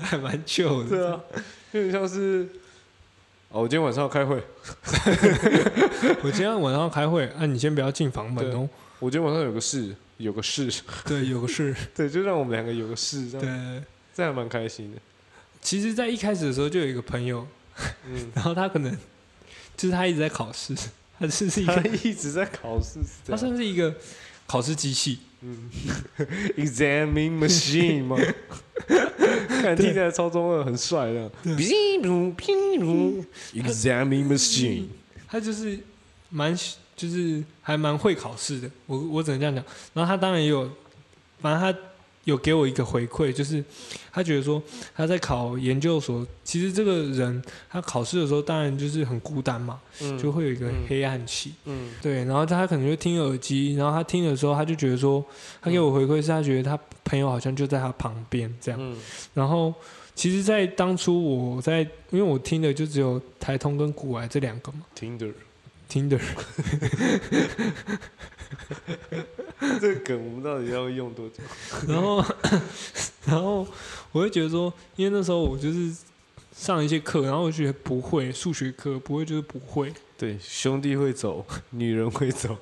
[0.01, 0.89] 还蛮 chill 的。
[0.89, 1.19] 对啊，
[1.73, 2.47] 有点像是，
[3.49, 4.35] 哦，我今天晚上要开会，
[6.23, 8.69] 我今天晚上要开会，啊，你先不要进房门哦。
[8.99, 10.69] 我今天晚上有个事，有个事，
[11.05, 11.75] 对，有个事。
[11.95, 13.83] 对，就让我们两个有个事，这样，对，
[14.15, 14.97] 这样蛮开心的。
[15.61, 17.45] 其实，在一开始的时候，就有一个朋友，
[18.07, 18.91] 嗯， 然后他可能
[19.75, 20.75] 就是他一直在考试，
[21.19, 23.93] 他是是一他个，一直在考试，他样算是一个
[24.47, 25.19] 考试机器。
[25.41, 25.69] 嗯
[26.57, 28.17] ，examining machine 吗？
[29.61, 31.29] 看听起来超中二，很帅的。
[31.43, 34.85] 哔噜哔噜，examining machine。
[35.27, 35.77] 他就是
[36.29, 36.57] 蛮
[36.97, 39.63] 就是还蛮会考试的，我我只能这样讲。
[39.93, 40.69] 然后他当然也有，
[41.39, 41.79] 反正他
[42.25, 43.63] 有给我一个回馈，就是
[44.11, 44.61] 他觉得说
[44.93, 51.53] 他在考研究所，其实这个人他考试的时候当然就是很孤单嘛，嗯就会有一个嗯黑暗期。
[51.63, 55.23] 嗯对，然后他可能就听耳机，然后他听的时候他就觉得说，
[55.61, 58.79] 他给我回馈是他觉得他朋友好像就在他旁边这样。
[58.81, 58.97] 嗯
[59.33, 59.73] 然后
[60.15, 61.23] 其实，在当初
[61.55, 64.79] 我在因为我听的就只有台通跟古癌这两个嘛。
[64.95, 65.27] 听的，
[69.79, 71.35] 这个梗我们到底要用多久？
[71.87, 72.23] 然后，
[73.25, 73.67] 然后
[74.11, 75.95] 我会觉得说，因为那时候我就是
[76.55, 82.57] 上一些课，然后我觉得不会数学课，不会就是不会对，兄弟会走，女人会走，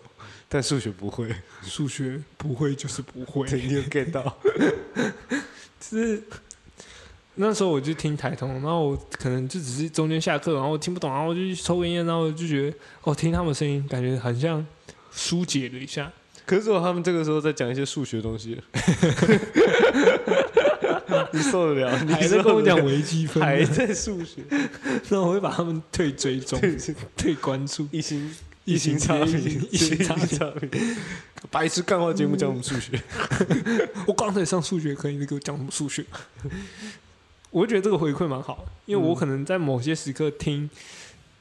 [0.49, 1.33] 但数学不会。
[1.63, 4.37] 数学不会就是不会，对，你有 get 到？
[5.79, 6.21] 就是
[7.35, 14.65] 那时候我就听台通，然后我可能就只是中间下课，然后我听不懂，然后我就去抽根烟，然后我就觉得哦，听他们声音，感觉很像
[15.11, 16.11] 疏解了一下。
[16.45, 18.61] 可是如果他们这个时候在讲一些数学东西，
[21.31, 21.99] 你受得了？
[22.05, 24.43] 你还在跟我讲微积分，还在数学，
[25.09, 26.61] 那我会把他们退追踪、
[27.17, 27.87] 退关注。
[27.91, 30.69] 一心一心差评，一心差评
[31.49, 33.01] 白痴干话节目讲我们数学，
[34.07, 36.05] 我刚才上数学课，你在给我讲什么数学？
[37.55, 39.15] 我会觉得这个回馈蛮好，因为我嗯。
[39.15, 40.69] 可能在某些时刻听，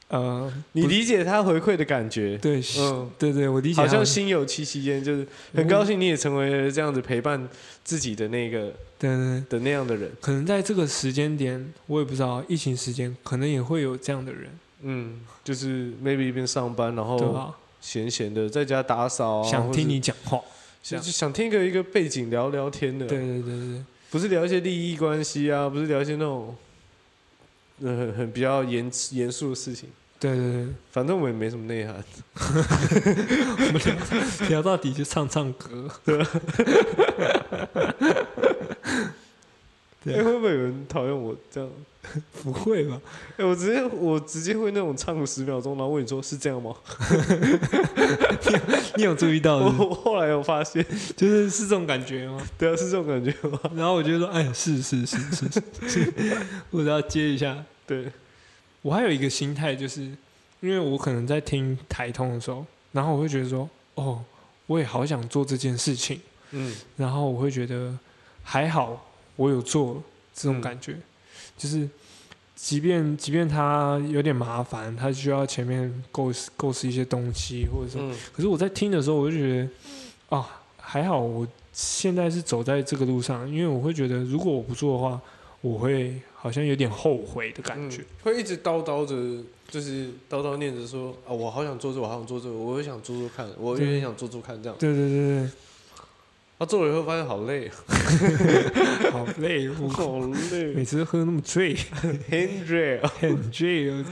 [0.07, 7.45] 呃，你理解他回馈的感觉，对，嗯，对对，我理解好像们，心有戚戚焉，就是很高兴你也成为了这样子陪伴
[7.83, 14.49] 自己的那个对对对，的那样的人，可能在这个时间点，我也不知道，疫情时间可能也会有这样的人，
[14.83, 17.53] 嗯，就是 maybe 一边上班，然后？
[17.81, 20.39] 闲闲的在家打扫啊，想听你讲话，
[20.81, 26.55] 就就想听一个一个背景聊聊天的，对对对对对，不是聊一些利益关系啊，不是聊一些那种，
[27.79, 29.89] 嗯，很很比较严严肃的事情。
[30.17, 32.03] 对对对，反正我也没什么内涵。
[32.35, 33.95] 我们聊
[34.49, 35.89] 聊到底就唱唱歌。
[36.05, 36.23] 对
[40.15, 41.69] 哎、会不会有人讨厌我这样？
[42.43, 42.99] 不会吧？
[43.37, 46.75] 哎、我直接我直接会那种唱十秒钟，然后问你说是这样吗？
[48.97, 52.41] 你有注意到我是是我后来有发现， 就是是这种感觉吗？
[52.57, 53.59] 对啊，是这种感觉吗？
[53.75, 56.13] 然后我就说，哎，是是是是是是，
[56.71, 57.63] 我只要接一下。
[57.87, 58.11] 对，
[58.81, 60.01] 我还有一个心态，就是
[60.61, 64.23] 因为我可能在听台通的时候，然后我会觉得说，哦，
[64.67, 66.19] 我也好想做这件事情，
[66.51, 67.97] 嗯然后我会觉得
[68.43, 70.01] 还好，我有做
[70.33, 70.97] 这种嗯感觉，
[71.57, 71.87] 就是
[72.55, 79.69] 即便即便它有点麻烦，它需要前面构思构思一些东西或者什么，嗯可是我在听的时候，我就觉得
[80.35, 85.19] 啊，还好我现在是走在这个路上，因为我会觉得如果我不做的话，
[85.61, 88.01] 我会好像有点后悔的感觉。
[88.01, 94.77] 嗯会一直叨叨着，就是叨叨念着说啊，我好想做这，我好想做这，我也想做做看，我也想做做看这样。
[94.79, 95.49] 对对对
[96.57, 97.69] 他做了以后发现好累，
[99.11, 100.19] 好累，我好
[100.51, 100.73] 累。
[100.73, 101.75] 每次都喝那么醉。
[102.29, 102.65] 很
[103.51, 104.05] 醉哦。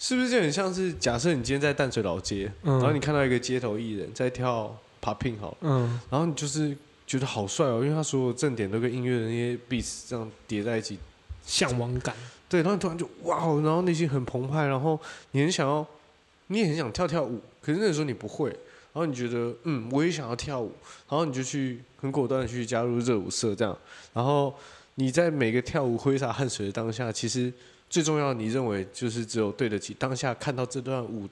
[0.00, 10.98] 是不是就很像是假设你今天在淡水老街，嗯然后你看到一个街头艺人在跳 popping 好了，嗯然后你就是觉得好帅哦，因为他所有正点都跟音乐的那些 beats 这样叠在一起，
[11.44, 12.14] 向往感，
[12.48, 15.00] 对，然后你突然就哇哦，然后内心很澎湃，然后
[15.32, 15.84] 你很想要，
[16.46, 18.56] 你也很想跳跳舞，可是那个时候你不会，然
[18.98, 20.72] 后你觉得嗯，我也想要跳舞，
[21.08, 23.78] 然后你就去很果断的去加入热舞社这样，
[24.12, 24.54] 然后
[24.96, 27.52] 你在每个跳舞挥洒汗水的当下，其实
[27.88, 31.28] 最重要，你认为就是只有对得起当下看到这段舞，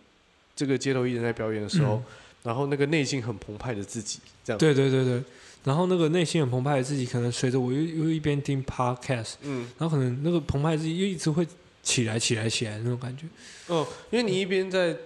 [0.54, 2.04] 这个街头艺人在表演的时候，嗯
[2.46, 5.20] 然后那个内心很澎湃的自己，这样，对对对对。
[5.64, 11.44] 然后那个内心很澎湃的自己，可能随着我又又一边听 podcast，嗯，然后可能那个澎湃自己又一直会
[11.82, 13.26] 起来起来起来那种感觉。
[13.66, 14.96] 哦，因为你一边在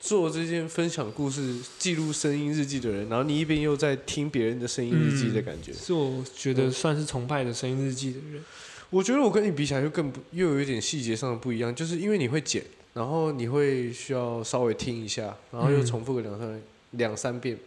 [0.00, 5.72] 做这件分享故事、记录声音日记的人，然后你一边又在听别人的声音日记的感觉。
[5.72, 8.42] 是我觉得算是崇拜的声音日记的人。
[8.90, 17.58] 我觉得我跟你比起来又更不，又有一点细节上的不一样，就是因为你会剪，然后你会需要稍微听一下，然后又嗯重复个两三两三遍。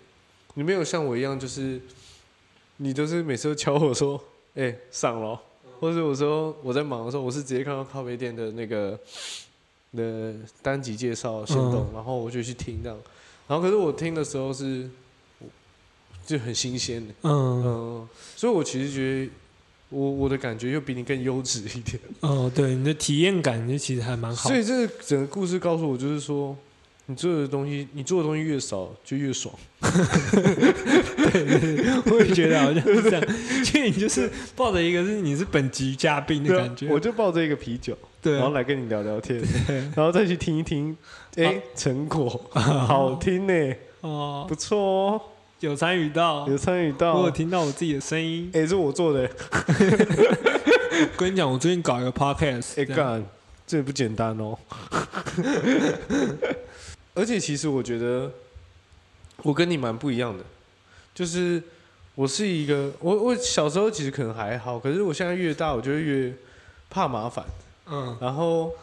[0.55, 1.79] 你没有像我一样，就是
[2.77, 4.19] 你都是每次都敲我说
[4.55, 5.39] ：“哎、上了。”
[5.79, 8.99] 或者我说我在忙的时候，我是直接看到咖啡店的那个
[9.95, 12.97] 的单集介绍行动，然后我就去听这样。
[13.47, 14.89] 然后可是我听的时候是
[16.25, 19.29] 就很新鲜的，嗯，嗯，所以我其实觉得
[19.89, 21.99] 我我的感觉又比你更优质一点。
[22.21, 24.57] 哦，对，你的体验感就其实还蛮好所。
[24.57, 26.55] 以这个整个故事告诉我，就是说，
[27.07, 29.53] 你做的东西，你做的东西越少，就越爽。
[29.81, 29.91] 对
[32.05, 33.23] 我也觉得好像是这样，
[33.75, 36.87] 因为你就是抱着一个是你是本集嘉宾的感觉。
[36.87, 39.41] 我就抱着一个啤酒，然后来跟你聊聊天，
[39.95, 40.95] 然后再去听一听，
[41.37, 45.21] 哎、成果 好听呢，哦，不错哦，
[45.59, 47.15] 有参与到，有参与到。
[47.15, 48.49] 我有听到我自己的声音。
[48.53, 49.27] 哎、这是我做的，
[51.17, 53.25] 跟你讲，我最近搞一个 podcast，哎、这样干，
[53.65, 54.57] 这也不简单哦。
[57.13, 58.31] 而且其实我觉得
[59.43, 60.43] 我跟你蛮不一样的，
[61.13, 61.61] 就是
[62.15, 66.33] 我是一个，我我小时候其实可能还好，可是我现在越大，我就会越
[66.89, 67.43] 怕麻烦。
[67.91, 68.73] 嗯，然后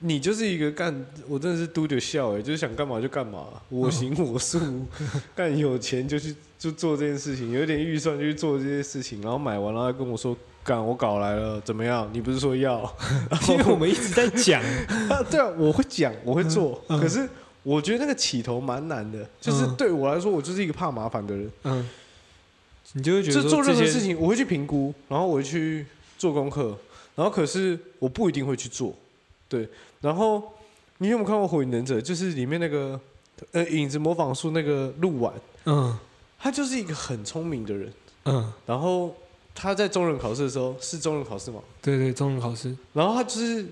[0.00, 4.60] 你就是一个干，我真的是嘟着笑哎，就是想干嘛就干嘛，我行我素，
[5.34, 12.08] 干有钱就去就做这件事情，有一点预算就去做这些事情，然后买完然后还跟我说干我搞来了怎么样？
[12.12, 12.80] 你不是说要？
[13.48, 14.62] 因为我们一直在讲，
[15.08, 17.00] 啊， 对啊，我会讲，我会做，嗯。
[17.00, 17.28] 可是
[17.62, 19.74] 我觉得那个起头蛮难的，就是嗯。
[19.76, 21.88] 对我来说，我就是一个怕麻烦的人，嗯，
[22.92, 25.86] 你就会觉得就做任何事情，我会去评估，然后我会去
[26.18, 26.76] 做功课，
[27.14, 28.94] 然后可是我不一定会去做，
[29.48, 29.68] 对，
[30.00, 30.52] 然后
[30.98, 31.98] 你有没有看过《火影忍者》？
[32.00, 33.00] 就是里面那个
[33.52, 35.32] 呃影子模仿术那个鹿丸，
[35.64, 35.98] 嗯。
[36.42, 37.92] 他就是一个很聪明的人，
[38.24, 39.14] 嗯，然后
[39.54, 43.66] 他在中忍考试的时候是中忍考试吗，对对，中忍考试，然后他就是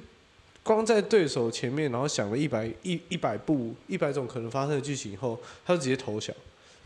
[0.62, 6.36] 光在对手前面，然后想了一百一一百步一百种可能发生的剧情以后，他就直接投降，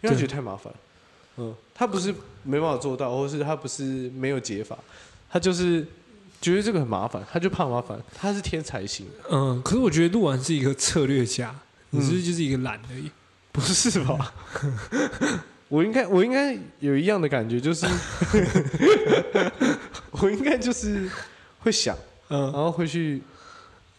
[0.02, 0.72] 因为他觉得太麻烦。
[1.38, 4.78] 嗯，他不是没办法做到，或是他不是没有解法，
[5.28, 5.84] 他就是
[6.42, 7.98] 觉得这个很麻烦，他就怕麻烦。
[8.14, 11.54] 他是天才型，嗯，可是我觉得鹿丸是一个策略家，
[11.90, 13.10] 你嗯是不是就是一个懒而已？
[13.52, 14.34] 不是吧？
[15.68, 17.86] 我应该我应该有一样的感觉，就是
[20.12, 21.08] 我应该就是
[21.60, 21.96] 会想，
[22.28, 23.22] 嗯然嗯，后会去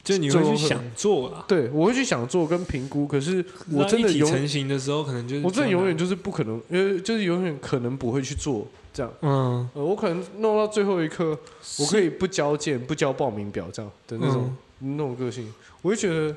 [0.03, 1.45] 就你会去想做啦。
[1.47, 9.11] 对我会去想做跟评估，可是我真的永那一体成型的时候，可能就是我真的永远就是不可能，因为，就是永远可能不会去做这样。
[9.21, 11.39] 嗯，呃，我可能弄到最后一刻，
[11.79, 16.35] 我可以不交件、不交报名表这样的那种嗯那种个性，我就觉得，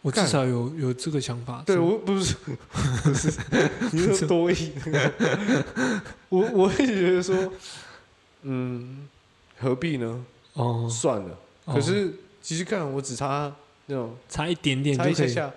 [0.00, 1.62] 我至少有有这个想法。
[1.66, 2.34] 对我不是
[3.02, 3.38] 不是，
[3.92, 5.12] 你说多疑那个，
[6.30, 7.52] 我我会觉得说，
[8.44, 9.06] 嗯，
[9.58, 10.24] 何必呢？
[10.54, 11.38] 哦，算了。
[11.66, 12.14] 哦可是
[12.46, 13.52] 其实看我只差
[13.86, 15.52] 那种差一点点差就可以，一下下，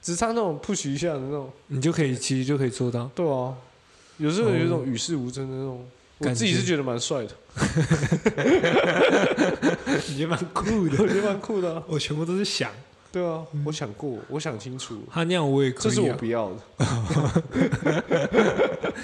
[0.00, 3.04] 只差那种 push 一下的那种，你就可以，其实就可以做到。
[3.14, 3.54] 对啊，
[4.16, 7.36] 有时候有一种与世无争的那种，我感自己是觉得蛮帅的，
[10.08, 12.70] 你觉得蛮酷的，我觉得蛮酷的啊、我全部都是想，
[13.12, 15.82] 对啊，我想过，我想清楚，他那样我也可以、啊。
[15.82, 16.56] 这是我不要的。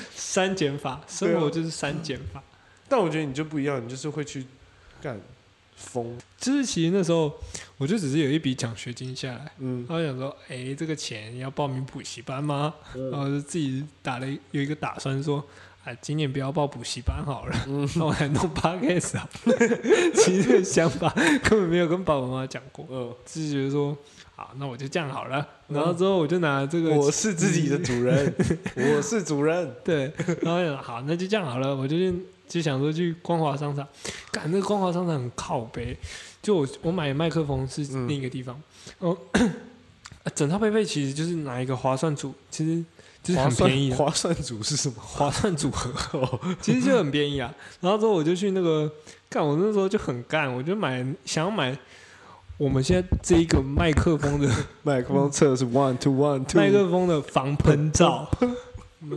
[0.16, 2.42] 删减法，生活就是删减法。
[2.88, 4.46] 但我觉得你就不一样，你就是会去
[5.02, 5.20] 干
[5.80, 7.32] 疯，就是其实那时候
[7.78, 12.74] 我就只是有一笔奖学金下来，嗯然后想说，哎、这个钱要报名补习班吗？
[13.10, 15.44] 然后就自己打了有一个打算说。
[15.82, 19.56] 啊，今年不要报补习班好了，嗯那我来弄 podcast 好了。
[20.12, 21.08] 其实这个想法
[21.42, 23.96] 根本没有跟爸爸妈妈讲过，嗯，自己觉得说，
[24.36, 25.48] 好，那我就这样好了。
[25.68, 28.30] 然后之后我就拿这个，我是自己的主人，
[28.76, 30.12] 我是主人，对，
[30.42, 31.74] 然后想好，那就这样好了。
[31.74, 32.14] 我就去
[32.50, 33.86] 就想说去光华商场，
[34.32, 35.96] 赶那个光华商场很靠北，
[36.42, 38.08] 就我我买麦克风是嗯。
[38.08, 38.60] 另一个地方，
[38.98, 39.16] 哦、
[40.34, 42.84] 整套配备其实就是拿一个划算组，其实
[43.22, 43.96] 就是很便宜的。
[43.96, 44.96] 划算组是什么？
[45.00, 47.54] 划算组合， 其实就很便宜啊。
[47.80, 48.90] 然后之后我就去那个
[49.28, 51.78] 干，我那时候就很干，我就买想要买
[52.58, 58.28] 我们现在这一个麦克风的 麦克风测是 one two one two，麦克风的防喷罩，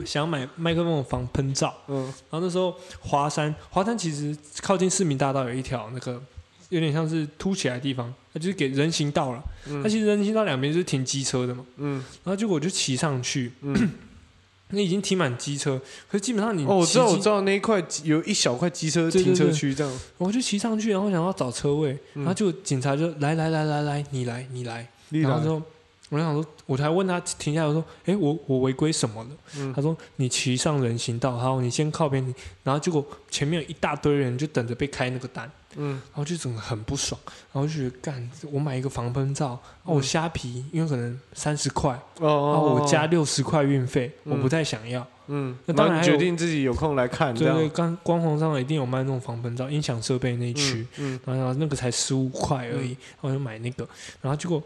[0.06, 1.74] 想买麦克风的防喷罩。
[1.88, 6.22] 嗯然后那时候华山，华山其实靠近市民大道有一条那个
[6.69, 9.43] 有点像是凸起来的地方，它就是给人行道了。
[9.84, 11.65] 它其实人行道两边就是停机车的嘛。
[11.78, 13.91] 嗯然后结果我就骑上去，嗯，
[14.69, 25.62] 那已经停满机车，可是基本上你哦，我知道，我知道那一块有一小块机车停车对区这样，我就骑上去，然后想要找车位，嗯然后就警察就来来来来来，你来你来，你来然后之后
[26.10, 29.30] 我就想说，我才问他停下来，我说，哎，我我违规什么了？
[29.58, 29.74] 嗯。
[29.74, 35.94] 他说你骑上人行道，然后，你先靠边，停然后结果前面有一大堆人就等着被开那个单，嗯。
[35.94, 37.20] 然后就整个很不爽，
[37.52, 44.34] 然后就觉得干，我买一个防喷罩，我虾皮因为可能三十块，哦哦，哦，我加六十块运费，嗯。
[44.34, 45.06] 我不太想要。
[45.28, 53.88] 嗯，那当然决定自己有空来看这对对，刚光红上一定有卖那种防喷罩，音响设备那一区，嗯然后那个才十五块而已，然后我就买那个，
[54.22, 54.62] 然后结果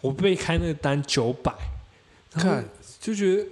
[0.00, 1.52] 我被开那个单九百，
[2.32, 2.64] 看
[3.00, 3.46] 就觉得，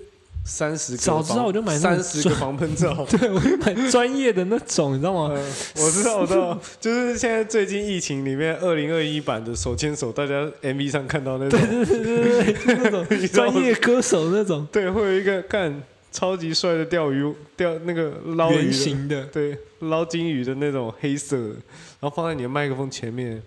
[0.44, 3.04] 三十个早知道我就买三十个防喷罩。
[3.10, 5.32] 对我就买专业的那种，你知道吗？
[5.36, 23.42] 呃，我知道，我知道， 就是现在最近疫情里面，二零二一版的手牵手，大家 MV 上看到那种，对对对对，对那种专业歌手那种对，会有一个干超级帅的钓鱼钓那个捞鱼圆的，形的，对，捞金鱼的那种黑色，然后放在你的麦克风前面，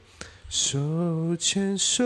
[0.47, 0.77] 手
[1.39, 2.05] 牵手，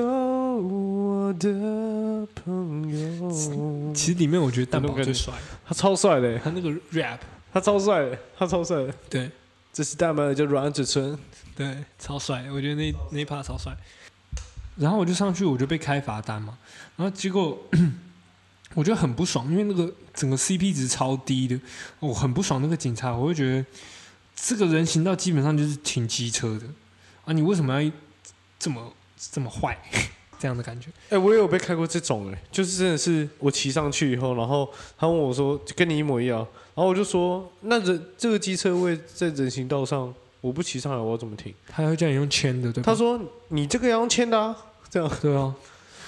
[0.56, 5.34] 我的朋友，其实里面我觉得蛋那种感觉宝最帅，
[5.66, 7.20] 他超帅的，他那个 rap，
[7.54, 9.32] 他超帅的，他超帅的，对。
[9.74, 11.20] 这是大麦叫软嘴唇，
[11.54, 13.76] 对，超帅，我觉得那那一趴超帅。
[14.78, 16.58] 然后我就上去，我就被开罚单嘛，
[16.96, 17.62] 然后结果
[18.74, 21.60] 我觉得很不爽，因为那个整个 CP 值超低的，
[22.00, 23.66] 我很不爽那个警察，我会觉得
[24.34, 26.66] 这个人行道基本上就是停机车的。
[27.26, 27.92] 啊，你为什么要
[28.58, 29.78] 这么这么坏
[30.46, 30.92] 这样的感觉？
[31.10, 36.38] 哎、我也有被开过这种哎、就是真的是我骑上去以后，然后他问我说，跟你一模一样，
[36.76, 41.52] 然后我就说，那人这个机车位在人行道上，我不骑上来，我要怎么停？
[41.68, 42.92] 他会叫你用签的，对吧？
[42.92, 44.56] 他说你这个要用签的啊，
[44.88, 45.12] 这样。
[45.20, 45.52] 对啊，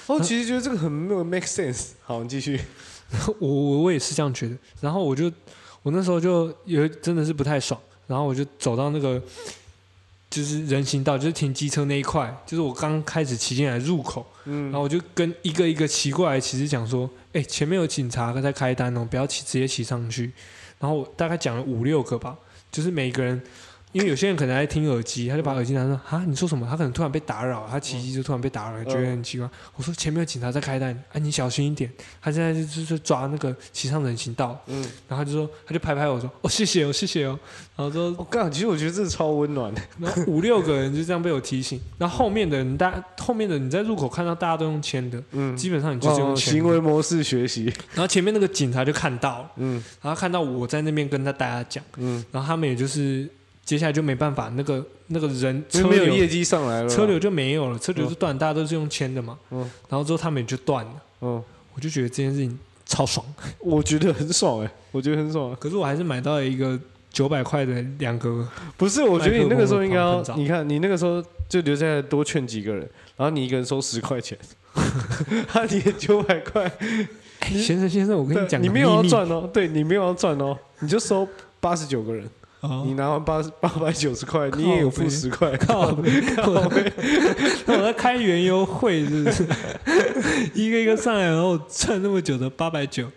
[0.05, 1.93] 我其实觉得这个很没有 make sense。
[2.03, 2.61] 好，你继续。
[3.39, 5.31] 我我我也是这样觉得，然后我就
[5.81, 9.19] 我那时候就有真的是不太爽，然后我就走到那个
[10.29, 20.31] 就是人行道，就是停机车那一块，就是我刚开始骑进来入口，嗯然后我就跟一个一个骑过来的骑士讲说，哎、前面有警察在开单哦，不要骑直接骑上去。
[20.79, 22.37] 然后我大概讲了五六个吧，
[22.71, 23.41] 就是每个人。
[23.93, 26.67] 因为有些人可能在听耳机，他就把耳机拿说啊，你说什么？
[26.69, 29.49] 他可能突然被打扰，他骑机就突然被打扰，觉得很奇怪。
[29.75, 31.91] 我说前面有警察在开单，哎、你小心一点。
[32.21, 37.39] 他现在就就是抓那个骑上人行道，嗯，然后他就说，他就拍拍我说，哦，谢谢哦，谢谢哦。
[37.75, 39.81] 然后说，我干，其实我觉得这超温暖的。
[39.99, 47.65] 然后五六个人就这样被我提醒，然后后面的人，大后面的你在入口看到大家都用签的，嗯，基本上你就是用行为模式学习。
[47.93, 53.29] 然后前面那个警察就看到了，嗯然后看到我在那边跟他大家讲，嗯，然后他们也就是
[53.67, 56.89] 接下来就没办法，那个那个人车因为没有流业绩上来了。
[56.89, 59.59] 车流就没有了，车流就断，大家都是用签的嘛，嗯。
[59.89, 61.43] 然后之后他们也就断了，嗯，
[61.75, 63.25] 我就觉得这件事情超爽，
[63.59, 65.57] 我觉得很爽哎，我觉得很爽啊。
[65.59, 66.79] 可是我还是买到了一个
[67.11, 68.47] 九百块的两个，
[68.77, 74.37] 不是，我觉得你那个时候应该要你看你那个时候就留下来多劝几个人，然后你一个人收十块钱，
[75.49, 76.63] 他 你九百块，
[77.39, 81.27] 哎先生先生，我跟你讲个你没有要赚哦，对你没有要赚哦，你就收
[81.59, 82.29] 八十九个人，
[82.61, 82.83] 哦。
[82.85, 86.91] 你拿完八八百九十块，你也有付十块，靠北靠背。
[87.65, 89.43] 那我在开园游会是不是？
[90.53, 93.09] 一个一个上来，然后赚那么久的八百九，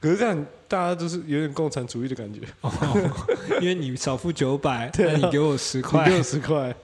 [0.00, 2.70] 可是这样大家都是有点共产主义的感觉，哦，
[3.60, 6.74] 因为你少付九百，那你给我十你块给，我十块，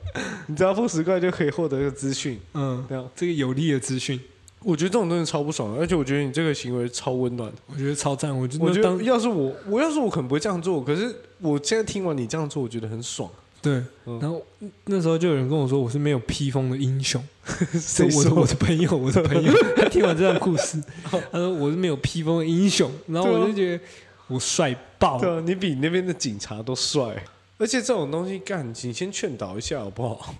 [0.47, 3.09] 你只要付十块就可以获得一个资讯，嗯，这样。
[3.15, 4.19] 这个有利的资讯，
[4.65, 7.59] 我觉得这种东西超不爽的，而且我觉得你这个行为超温暖的。
[7.67, 8.37] 我觉得超赞。
[8.37, 13.31] 我觉得要是我，我要是我可能不会这样做，可是我现在听完你这样做，我觉得很爽。
[13.61, 14.43] 对，嗯然后
[14.85, 17.23] 那时候就有人跟我说我是没有披风的英雄，
[17.73, 23.85] 谁是我的说我的朋友，我的朋友， 他听完这段故事， 他说我是没有披风的英雄，然后我就觉得
[24.29, 27.23] 我帅爆对啊，你比那边的警察都帅。
[27.57, 30.35] 而且这种东西干，你先劝导一下好不好？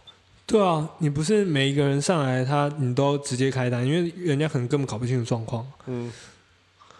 [0.47, 6.13] 对啊，你不是每一个人上来他你都直接开单，因为人家可能根本搞不清楚状况，嗯，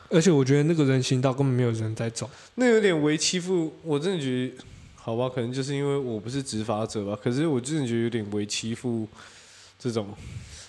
[0.09, 2.29] 而且我觉得那个人行道根本没有人在走。
[2.55, 4.65] 那有点为欺负，我真的觉得，
[4.97, 7.19] 好吧，可能就是因为我不是执法者吧。
[7.23, 9.07] 可是我真的觉得有点为欺负
[9.79, 10.09] 这种，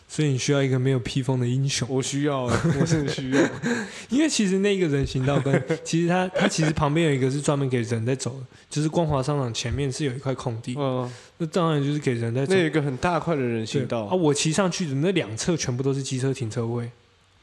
[0.08, 3.42] 所以你需要一个没有披风的英雄，我需要，我是很需要。
[4.10, 12.54] 因为其实那个人行道跟 其实他他其实旁边有一个是专门给人在走的，就是光华商场前面是有一块空地，嗯，那当然就是给人在走。
[12.54, 12.62] 那。
[12.62, 14.04] 有一个很大块的人行道。
[14.06, 16.90] 啊，，我骑上去的那两侧全部都是机车停车位。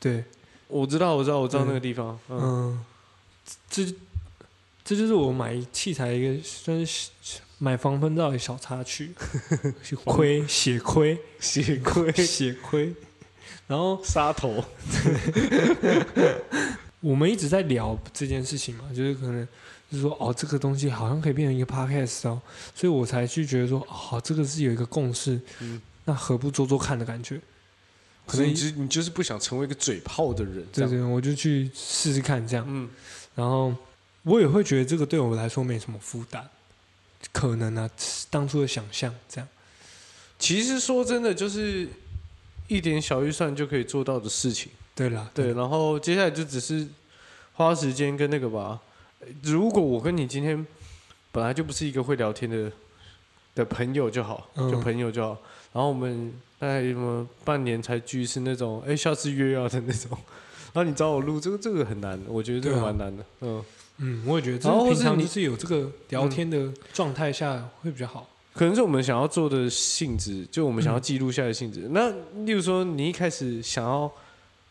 [0.00, 0.24] 对，
[0.68, 2.18] 我知道，我知道，我知道那个地方。
[2.28, 2.84] 嗯，嗯，
[3.68, 3.84] 这
[4.84, 7.10] 这就是我买器材一个算是
[7.62, 9.12] 买防风罩的小插曲，
[10.04, 12.92] 亏血亏血亏血亏。
[13.68, 14.64] 然后杀头，
[17.00, 19.46] 我们一直在聊这件事情嘛，就是可能
[19.88, 22.42] 就是说哦，这个东西好像可以变成一个 podcast 哦，
[22.74, 27.40] 所以我才去觉得说，哦，这个是有一个共识，嗯那何不做做看的感觉？
[28.26, 30.66] 可能你就你就是不想成为一个嘴炮的人。
[30.72, 32.66] 对对，我就去试试看这样。
[32.68, 32.90] 嗯，
[33.36, 33.72] 然后
[34.24, 36.44] 我也会觉得这个对我来说没什么负担，
[37.30, 37.88] 可能啊，
[38.30, 39.48] 当初的想象这样。
[40.38, 41.88] 其实说真的，就是
[42.66, 44.72] 一点小预算就可以做到的事情。
[44.94, 46.86] 对啦，对，然后接下来就只是
[47.54, 48.80] 花时间跟那个吧。
[49.42, 50.66] 如果我跟你今天
[51.30, 52.70] 本来就不是一个会聊天的
[53.54, 55.40] 的朋友就好，嗯就朋友就好。
[55.72, 60.10] 然后我们大概什么半年才聚一次那种，哎，下次约啊的那种。
[60.72, 63.24] 然后你找我录这个，这个很难，我觉得这个蛮难的。
[63.40, 63.64] 嗯，
[64.04, 68.28] 嗯，我也觉得，平常就是有这个聊天的状态下会比较好。
[68.52, 71.88] 可能是我们想要做的性质，就我们想要记录下的性质。
[71.90, 72.10] 那
[72.44, 74.10] 例如说，你一开始想要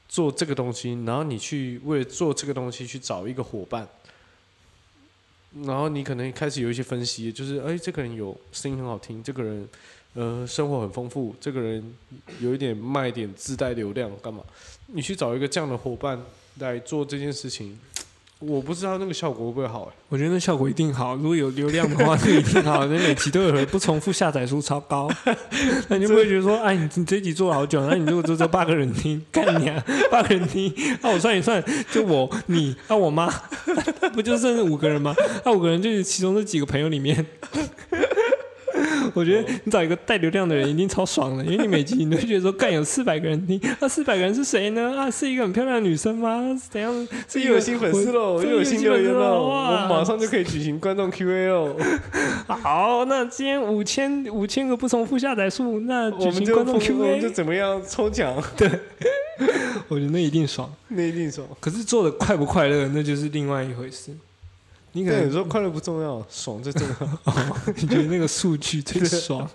[0.08, 3.88] 做这个东西，然后你去为了做这个东西去找一个伙伴，
[5.64, 9.68] 然后你可能开始有一些分析，就是哎，这个人有声音很好听，这个人
[10.14, 11.96] 呃生活很丰富，这个人
[12.40, 14.44] 有一点卖点自带流量，干嘛？
[14.88, 16.22] 你去找一个这样的伙伴
[16.60, 17.80] 来做这件事情，
[18.42, 22.86] 我不知道那个效果会不会好、欸我觉得那效果一定好，如果有流量的话，那一定好。
[22.86, 25.10] 那每集都有人不重复下载数超高，
[25.88, 29.82] 那你就不会觉得说，哎，你你这集做了好久，那你如果只有八个人听， 干你啊，
[30.12, 33.30] 八个人听，那、我算一算，就我你啊我妈，
[34.14, 35.16] 不就剩五个人吗？
[35.46, 37.26] 那、五个人就是其中这几个朋友里面。
[39.14, 44.96] 我觉得你找一个带流量的人一定超爽的，因为你每集你都会觉得说，干有四百个人听，那四百个人是谁呢？
[44.98, 46.40] 啊，是一个很漂亮的女生吗？
[46.70, 47.08] 怎样？
[47.28, 51.76] 是又有新粉丝喽，又有新留言喽，我们马上就可以举行观众 Q&A 哦。
[52.48, 58.70] 好，那今天五千五千个不重复下载数，那举行观众 Q&A 就怎么样抽奖， 对
[59.88, 60.72] 我觉得那一定爽。
[60.90, 61.48] 那一定爽。
[61.60, 64.12] 可是做的快不快乐，那就是另外一回事。
[64.94, 67.58] 你可，能有时候快乐不重要，爽最重要。
[67.78, 69.50] 你觉得那个数据最爽，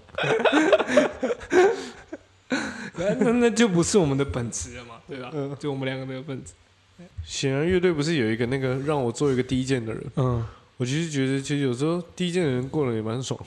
[2.97, 5.31] 那 那那就不是我们的本质了嘛，对吧？
[5.35, 6.53] 嗯就我们两个没有本质。
[7.25, 10.43] 显然乐队不是有一个那个让我做一个低贱的人，嗯，
[10.79, 13.39] 我其实觉得其实有时候低贱的人过得也蛮爽，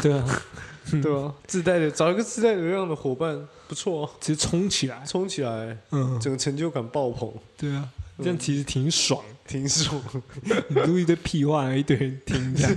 [0.00, 0.24] 对啊，
[1.02, 1.34] 对啊？
[1.48, 5.02] 自带的找一个自带流量的伙伴不错哦，其实冲起来。
[5.04, 7.88] 冲起来，嗯，整个成就感爆棚，对啊，
[8.18, 9.20] 这样其实挺爽。
[9.46, 10.00] 挺爽。
[10.68, 12.76] 你录一堆屁话，一堆人听这样。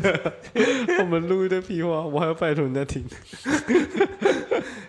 [0.99, 3.03] 我们录一堆屁话，我还要拜托人家听。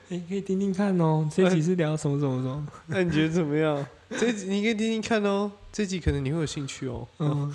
[0.09, 2.67] 哎，可以听听看哦，这集是聊什么什么什么。
[2.87, 3.85] 那你觉得怎么样？
[4.19, 7.07] 这集你可以听听看哦，这集可能你会有兴趣哦。
[7.19, 7.53] 嗯，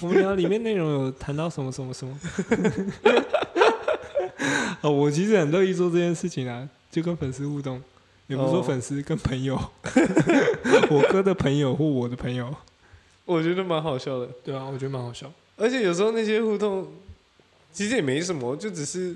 [0.00, 2.18] 我们聊里面内容有谈到什么什么什么。
[4.80, 7.80] 哦，我其实很乐意做这件事情啊，就跟粉丝互动，
[8.26, 9.56] 也不是说哦粉丝跟朋友，
[10.90, 12.52] 我哥的朋友或我的朋友，
[13.30, 14.26] 我觉得蛮好笑的。
[14.42, 15.32] 对啊，我觉得蛮好笑。
[15.56, 16.92] 而且有时候那些互动
[17.72, 19.14] 其实也没什么，就只是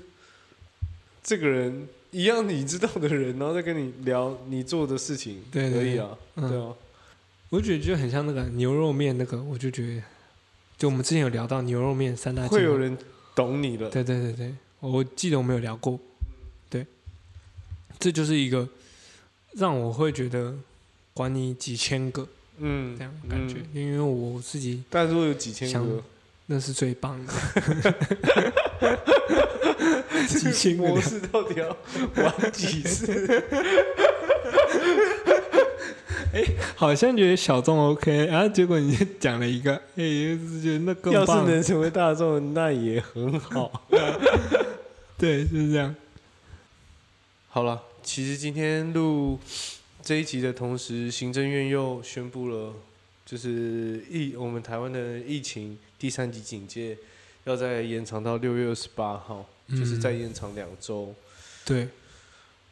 [1.23, 6.73] 这个人一样你知道的人，然后再跟你聊你做的事情对对而已啊，嗯对啊，
[7.49, 10.03] 我觉得就很像那个牛肉面那个，我就觉得，
[10.77, 12.97] 就我们之前有聊到牛肉面三大会有人
[13.33, 15.99] 懂你了，对对对对，我记得我们有聊过，
[16.69, 16.85] 对，
[17.99, 18.69] 这就是一个
[19.53, 20.55] 让我会觉得
[21.13, 22.95] 管你几千个嗯。
[22.97, 23.81] 这，样感觉，嗯。
[23.81, 26.01] 因为我自己但如果有几千想个，
[26.47, 27.33] 那是最棒的，
[30.27, 31.75] 几千个模式到底要
[32.23, 33.43] 玩几次？
[36.33, 36.43] 哎
[36.75, 43.87] 好像觉得小众 OK，然后结果你讲了一个，哎、就是觉得那更要是，能成为大众，那也很好。
[45.17, 45.95] 对，就是这样，
[47.47, 49.39] 好了，其实今天录
[50.05, 52.71] 这一集的同时，行政院又宣布了，
[53.25, 56.95] 就是疫我们台湾的疫情第三级警戒
[57.45, 61.11] 要再延长到六月二十八号，就是再嗯延长两周，
[61.65, 61.87] 对，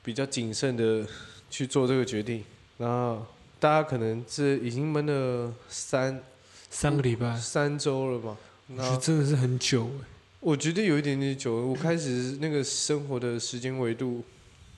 [0.04, 1.08] 比较谨慎的
[1.50, 2.44] 去做这个决定。
[2.78, 3.20] 那
[3.60, 6.22] 大家可能这已经闷了三
[6.70, 8.38] 三个礼拜，三周了嘛？
[8.68, 10.06] 我觉那得真的是很久哎，
[10.40, 14.24] 我觉得有一点点久了，我开始那个生活的时间维度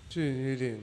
[0.08, 0.80] 就有点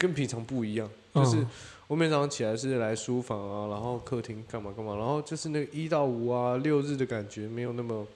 [0.00, 1.46] 跟平常不一样，就是嗯
[1.88, 8.06] 我每天早上起来是来书房啊，然后客厅干嘛干嘛，然后就是那个一到五啊六日的感觉没有那么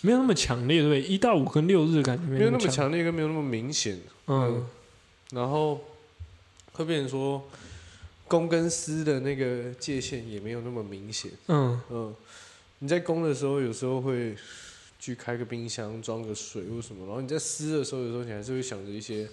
[0.00, 1.02] 没有那么强烈，对不对？
[1.02, 4.66] 一到五跟六日的感觉没有那么强，强烈，跟没有那么明显，嗯，
[5.30, 5.78] 然后
[6.72, 7.44] 会变成说
[8.26, 12.14] 公跟私的那个界限也没有那么明显，嗯，嗯，
[12.78, 14.34] 你在公的时候有时候会
[14.98, 19.28] 去开个冰箱装个水或什么，然后你在私的时候有时候你还是会想着一些。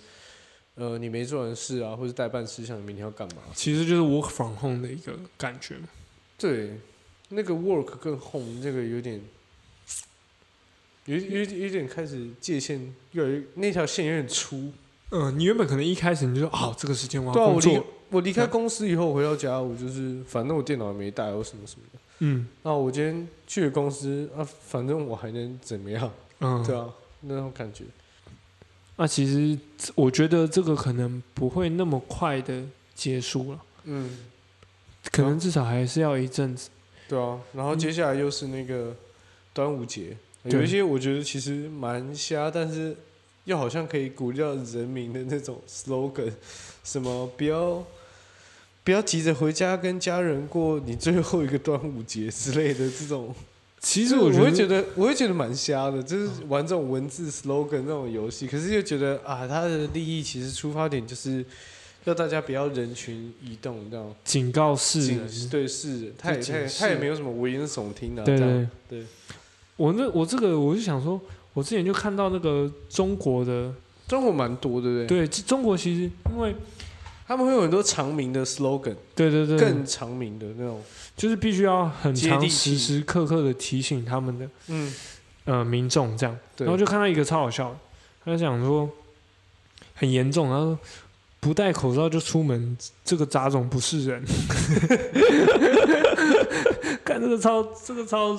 [0.75, 3.41] 呃，你没做完事啊，或者代办事项，你明天要干嘛？
[3.53, 5.75] 其实就是 work from home 的一个感觉。
[6.37, 6.79] 对，
[7.29, 9.21] 那个 work 跟 home 这个有点，
[11.05, 14.73] 有有有点开始界限越来越那条线有点粗。
[15.11, 21.99] 嗯，你原本可能一开始你就说，好，这个时间我对啊，我离要工作，我离开公司以后回到家，我就是反正我电脑也没带，我什么什么的。
[22.19, 26.11] 嗯那我今天去了公司啊，反正我还能怎么样？
[26.39, 27.85] 嗯，对啊，那种感觉。
[28.97, 29.57] 那其实
[29.93, 34.17] 我觉得这个可能不会那么快的结束了，嗯，
[35.11, 36.69] 可能至少还是要一阵子。
[37.07, 37.39] 对啊。
[37.53, 38.95] 然后接下来又是那个
[39.53, 42.95] 端午节，有一些我觉得其实蛮瞎，但是
[43.43, 46.31] 又好像可以鼓励到人民的那种 slogan，
[46.83, 47.83] 什么不要
[48.83, 53.35] 不要急着回家跟家人过你最后一个端午节之类的这种。
[53.85, 61.45] 其实我实觉得，会觉得，我会觉得蛮瞎的，就是玩这种文字 slogan 那种游戏，可是又觉得啊，它的利益其实出发点就是
[62.05, 64.15] 要大家不要人群移动，这样。
[64.23, 69.07] 警告世人，对是，他也他也他也没有什么危言耸听的、啊，对这样对对。
[69.75, 71.21] 我那我这个我就想说，
[71.53, 73.71] 我之前就看到那个中国的，
[74.07, 75.27] 中国蛮多，对不对？
[75.27, 76.55] 对，中国其实因为
[77.27, 80.81] 他们会有很多长名的 slogan，对对对，更长名的那种，
[81.17, 84.93] 就是必须要很长时时刻刻的提醒他们的嗯，
[85.45, 87.77] 呃民众这样，然后就看到一个超好笑的，
[88.23, 88.89] 他就讲说
[89.95, 90.77] 很严重，然后
[91.39, 94.23] 不戴口罩就出门，这个杂种不是人。
[97.03, 98.37] 看这个超，这个超，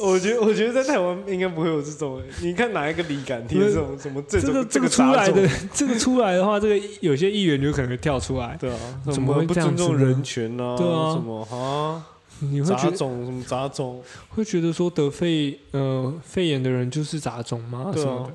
[0.00, 10.76] 我觉得我觉得在台湾应该不会有这种，你看哪一个李敢贴这种什么这种这个出来的， 这个出来的话，这个有些议员就可能会跳出来，对啊，怎什么会不尊重人权啊？
[10.76, 12.06] 对啊什么啊？
[12.40, 14.02] 你会觉得种什么杂种？
[14.30, 17.90] 会觉得说得肺呃肺炎的人就是杂种吗？
[17.94, 18.26] 对啊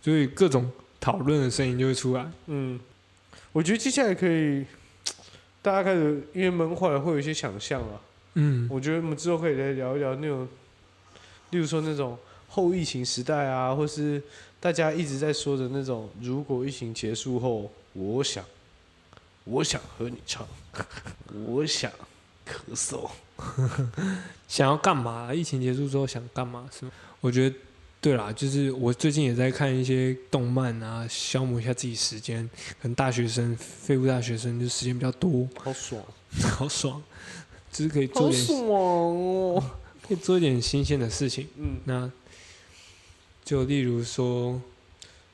[0.00, 2.30] 所以各种讨论的声音就会出来。
[2.46, 2.78] 嗯，
[3.52, 4.64] 我觉得接下来可以，
[5.60, 8.00] 大家开始因为闷坏了，会有一些想象啊。
[8.34, 10.46] 嗯，我觉得我们之后可以来聊一聊那种，
[11.50, 12.18] 例如说那种
[12.48, 14.22] 后疫情时代啊，或是
[14.60, 18.44] 大家一直在说的那种，如果疫情结束后，我想，
[19.44, 20.46] 我想和你唱，
[21.46, 21.90] 我想
[22.46, 23.08] 咳嗽。
[24.48, 25.32] 想要干嘛？
[25.32, 26.68] 疫情结束之后想干嘛？
[26.76, 26.90] 是吗？
[27.20, 27.56] 我觉得
[28.00, 32.48] 对啦，就是我最近也在看一些动漫啊，消磨一下自己时间。
[32.80, 36.02] 可能大学生、废物大学生就时间比较多，好爽，
[36.56, 37.02] 好爽，
[37.70, 39.64] 就是可以做点好爽哦！
[40.08, 41.46] 可以做一点新鲜的事情。
[41.58, 42.10] 嗯，那
[43.44, 44.60] 就例如说，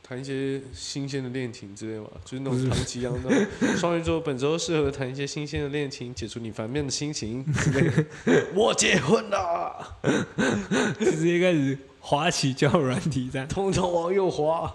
[0.03, 8.05] 谈一些新鲜的恋情之类嘛，就是那种唐吉阳那种双鱼座本周适合谈一些新鲜的恋情，解除你烦闷的心情之类的。
[8.55, 9.97] 我结婚了，
[10.99, 13.47] 直接开始滑起交友软体站。
[13.49, 14.75] 通通往右滑。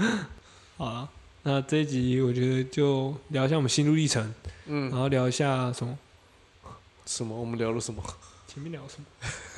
[0.78, 1.08] 好了，
[1.42, 4.34] 那这一集我觉得就聊一下我们心路历程，
[4.66, 5.98] 嗯然，后聊一下什么，
[7.04, 7.38] 什么？
[7.38, 8.02] 我们聊了什么？
[8.52, 9.06] 前面聊什么？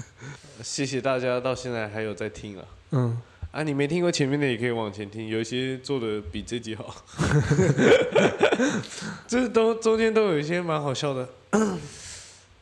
[0.63, 2.65] 谢谢大家到现在还有在听啊。
[2.91, 3.19] 嗯，
[3.51, 6.95] 啊，你没听过前面的也可以往前听，有一些做的比这集好，
[9.27, 11.27] 这都中间都有一些蛮好笑的，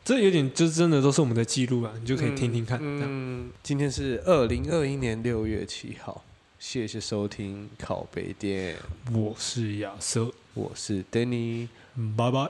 [0.05, 2.79] 这有点就真的都是我们的记录啊，你就可以听听看。
[2.79, 6.23] 这样嗯，今天是二零二一年六月七号，
[6.57, 8.77] 谢谢收听靠北店，
[9.13, 11.67] 我是亚瑟，我是 Danny。
[12.15, 12.49] 拜拜。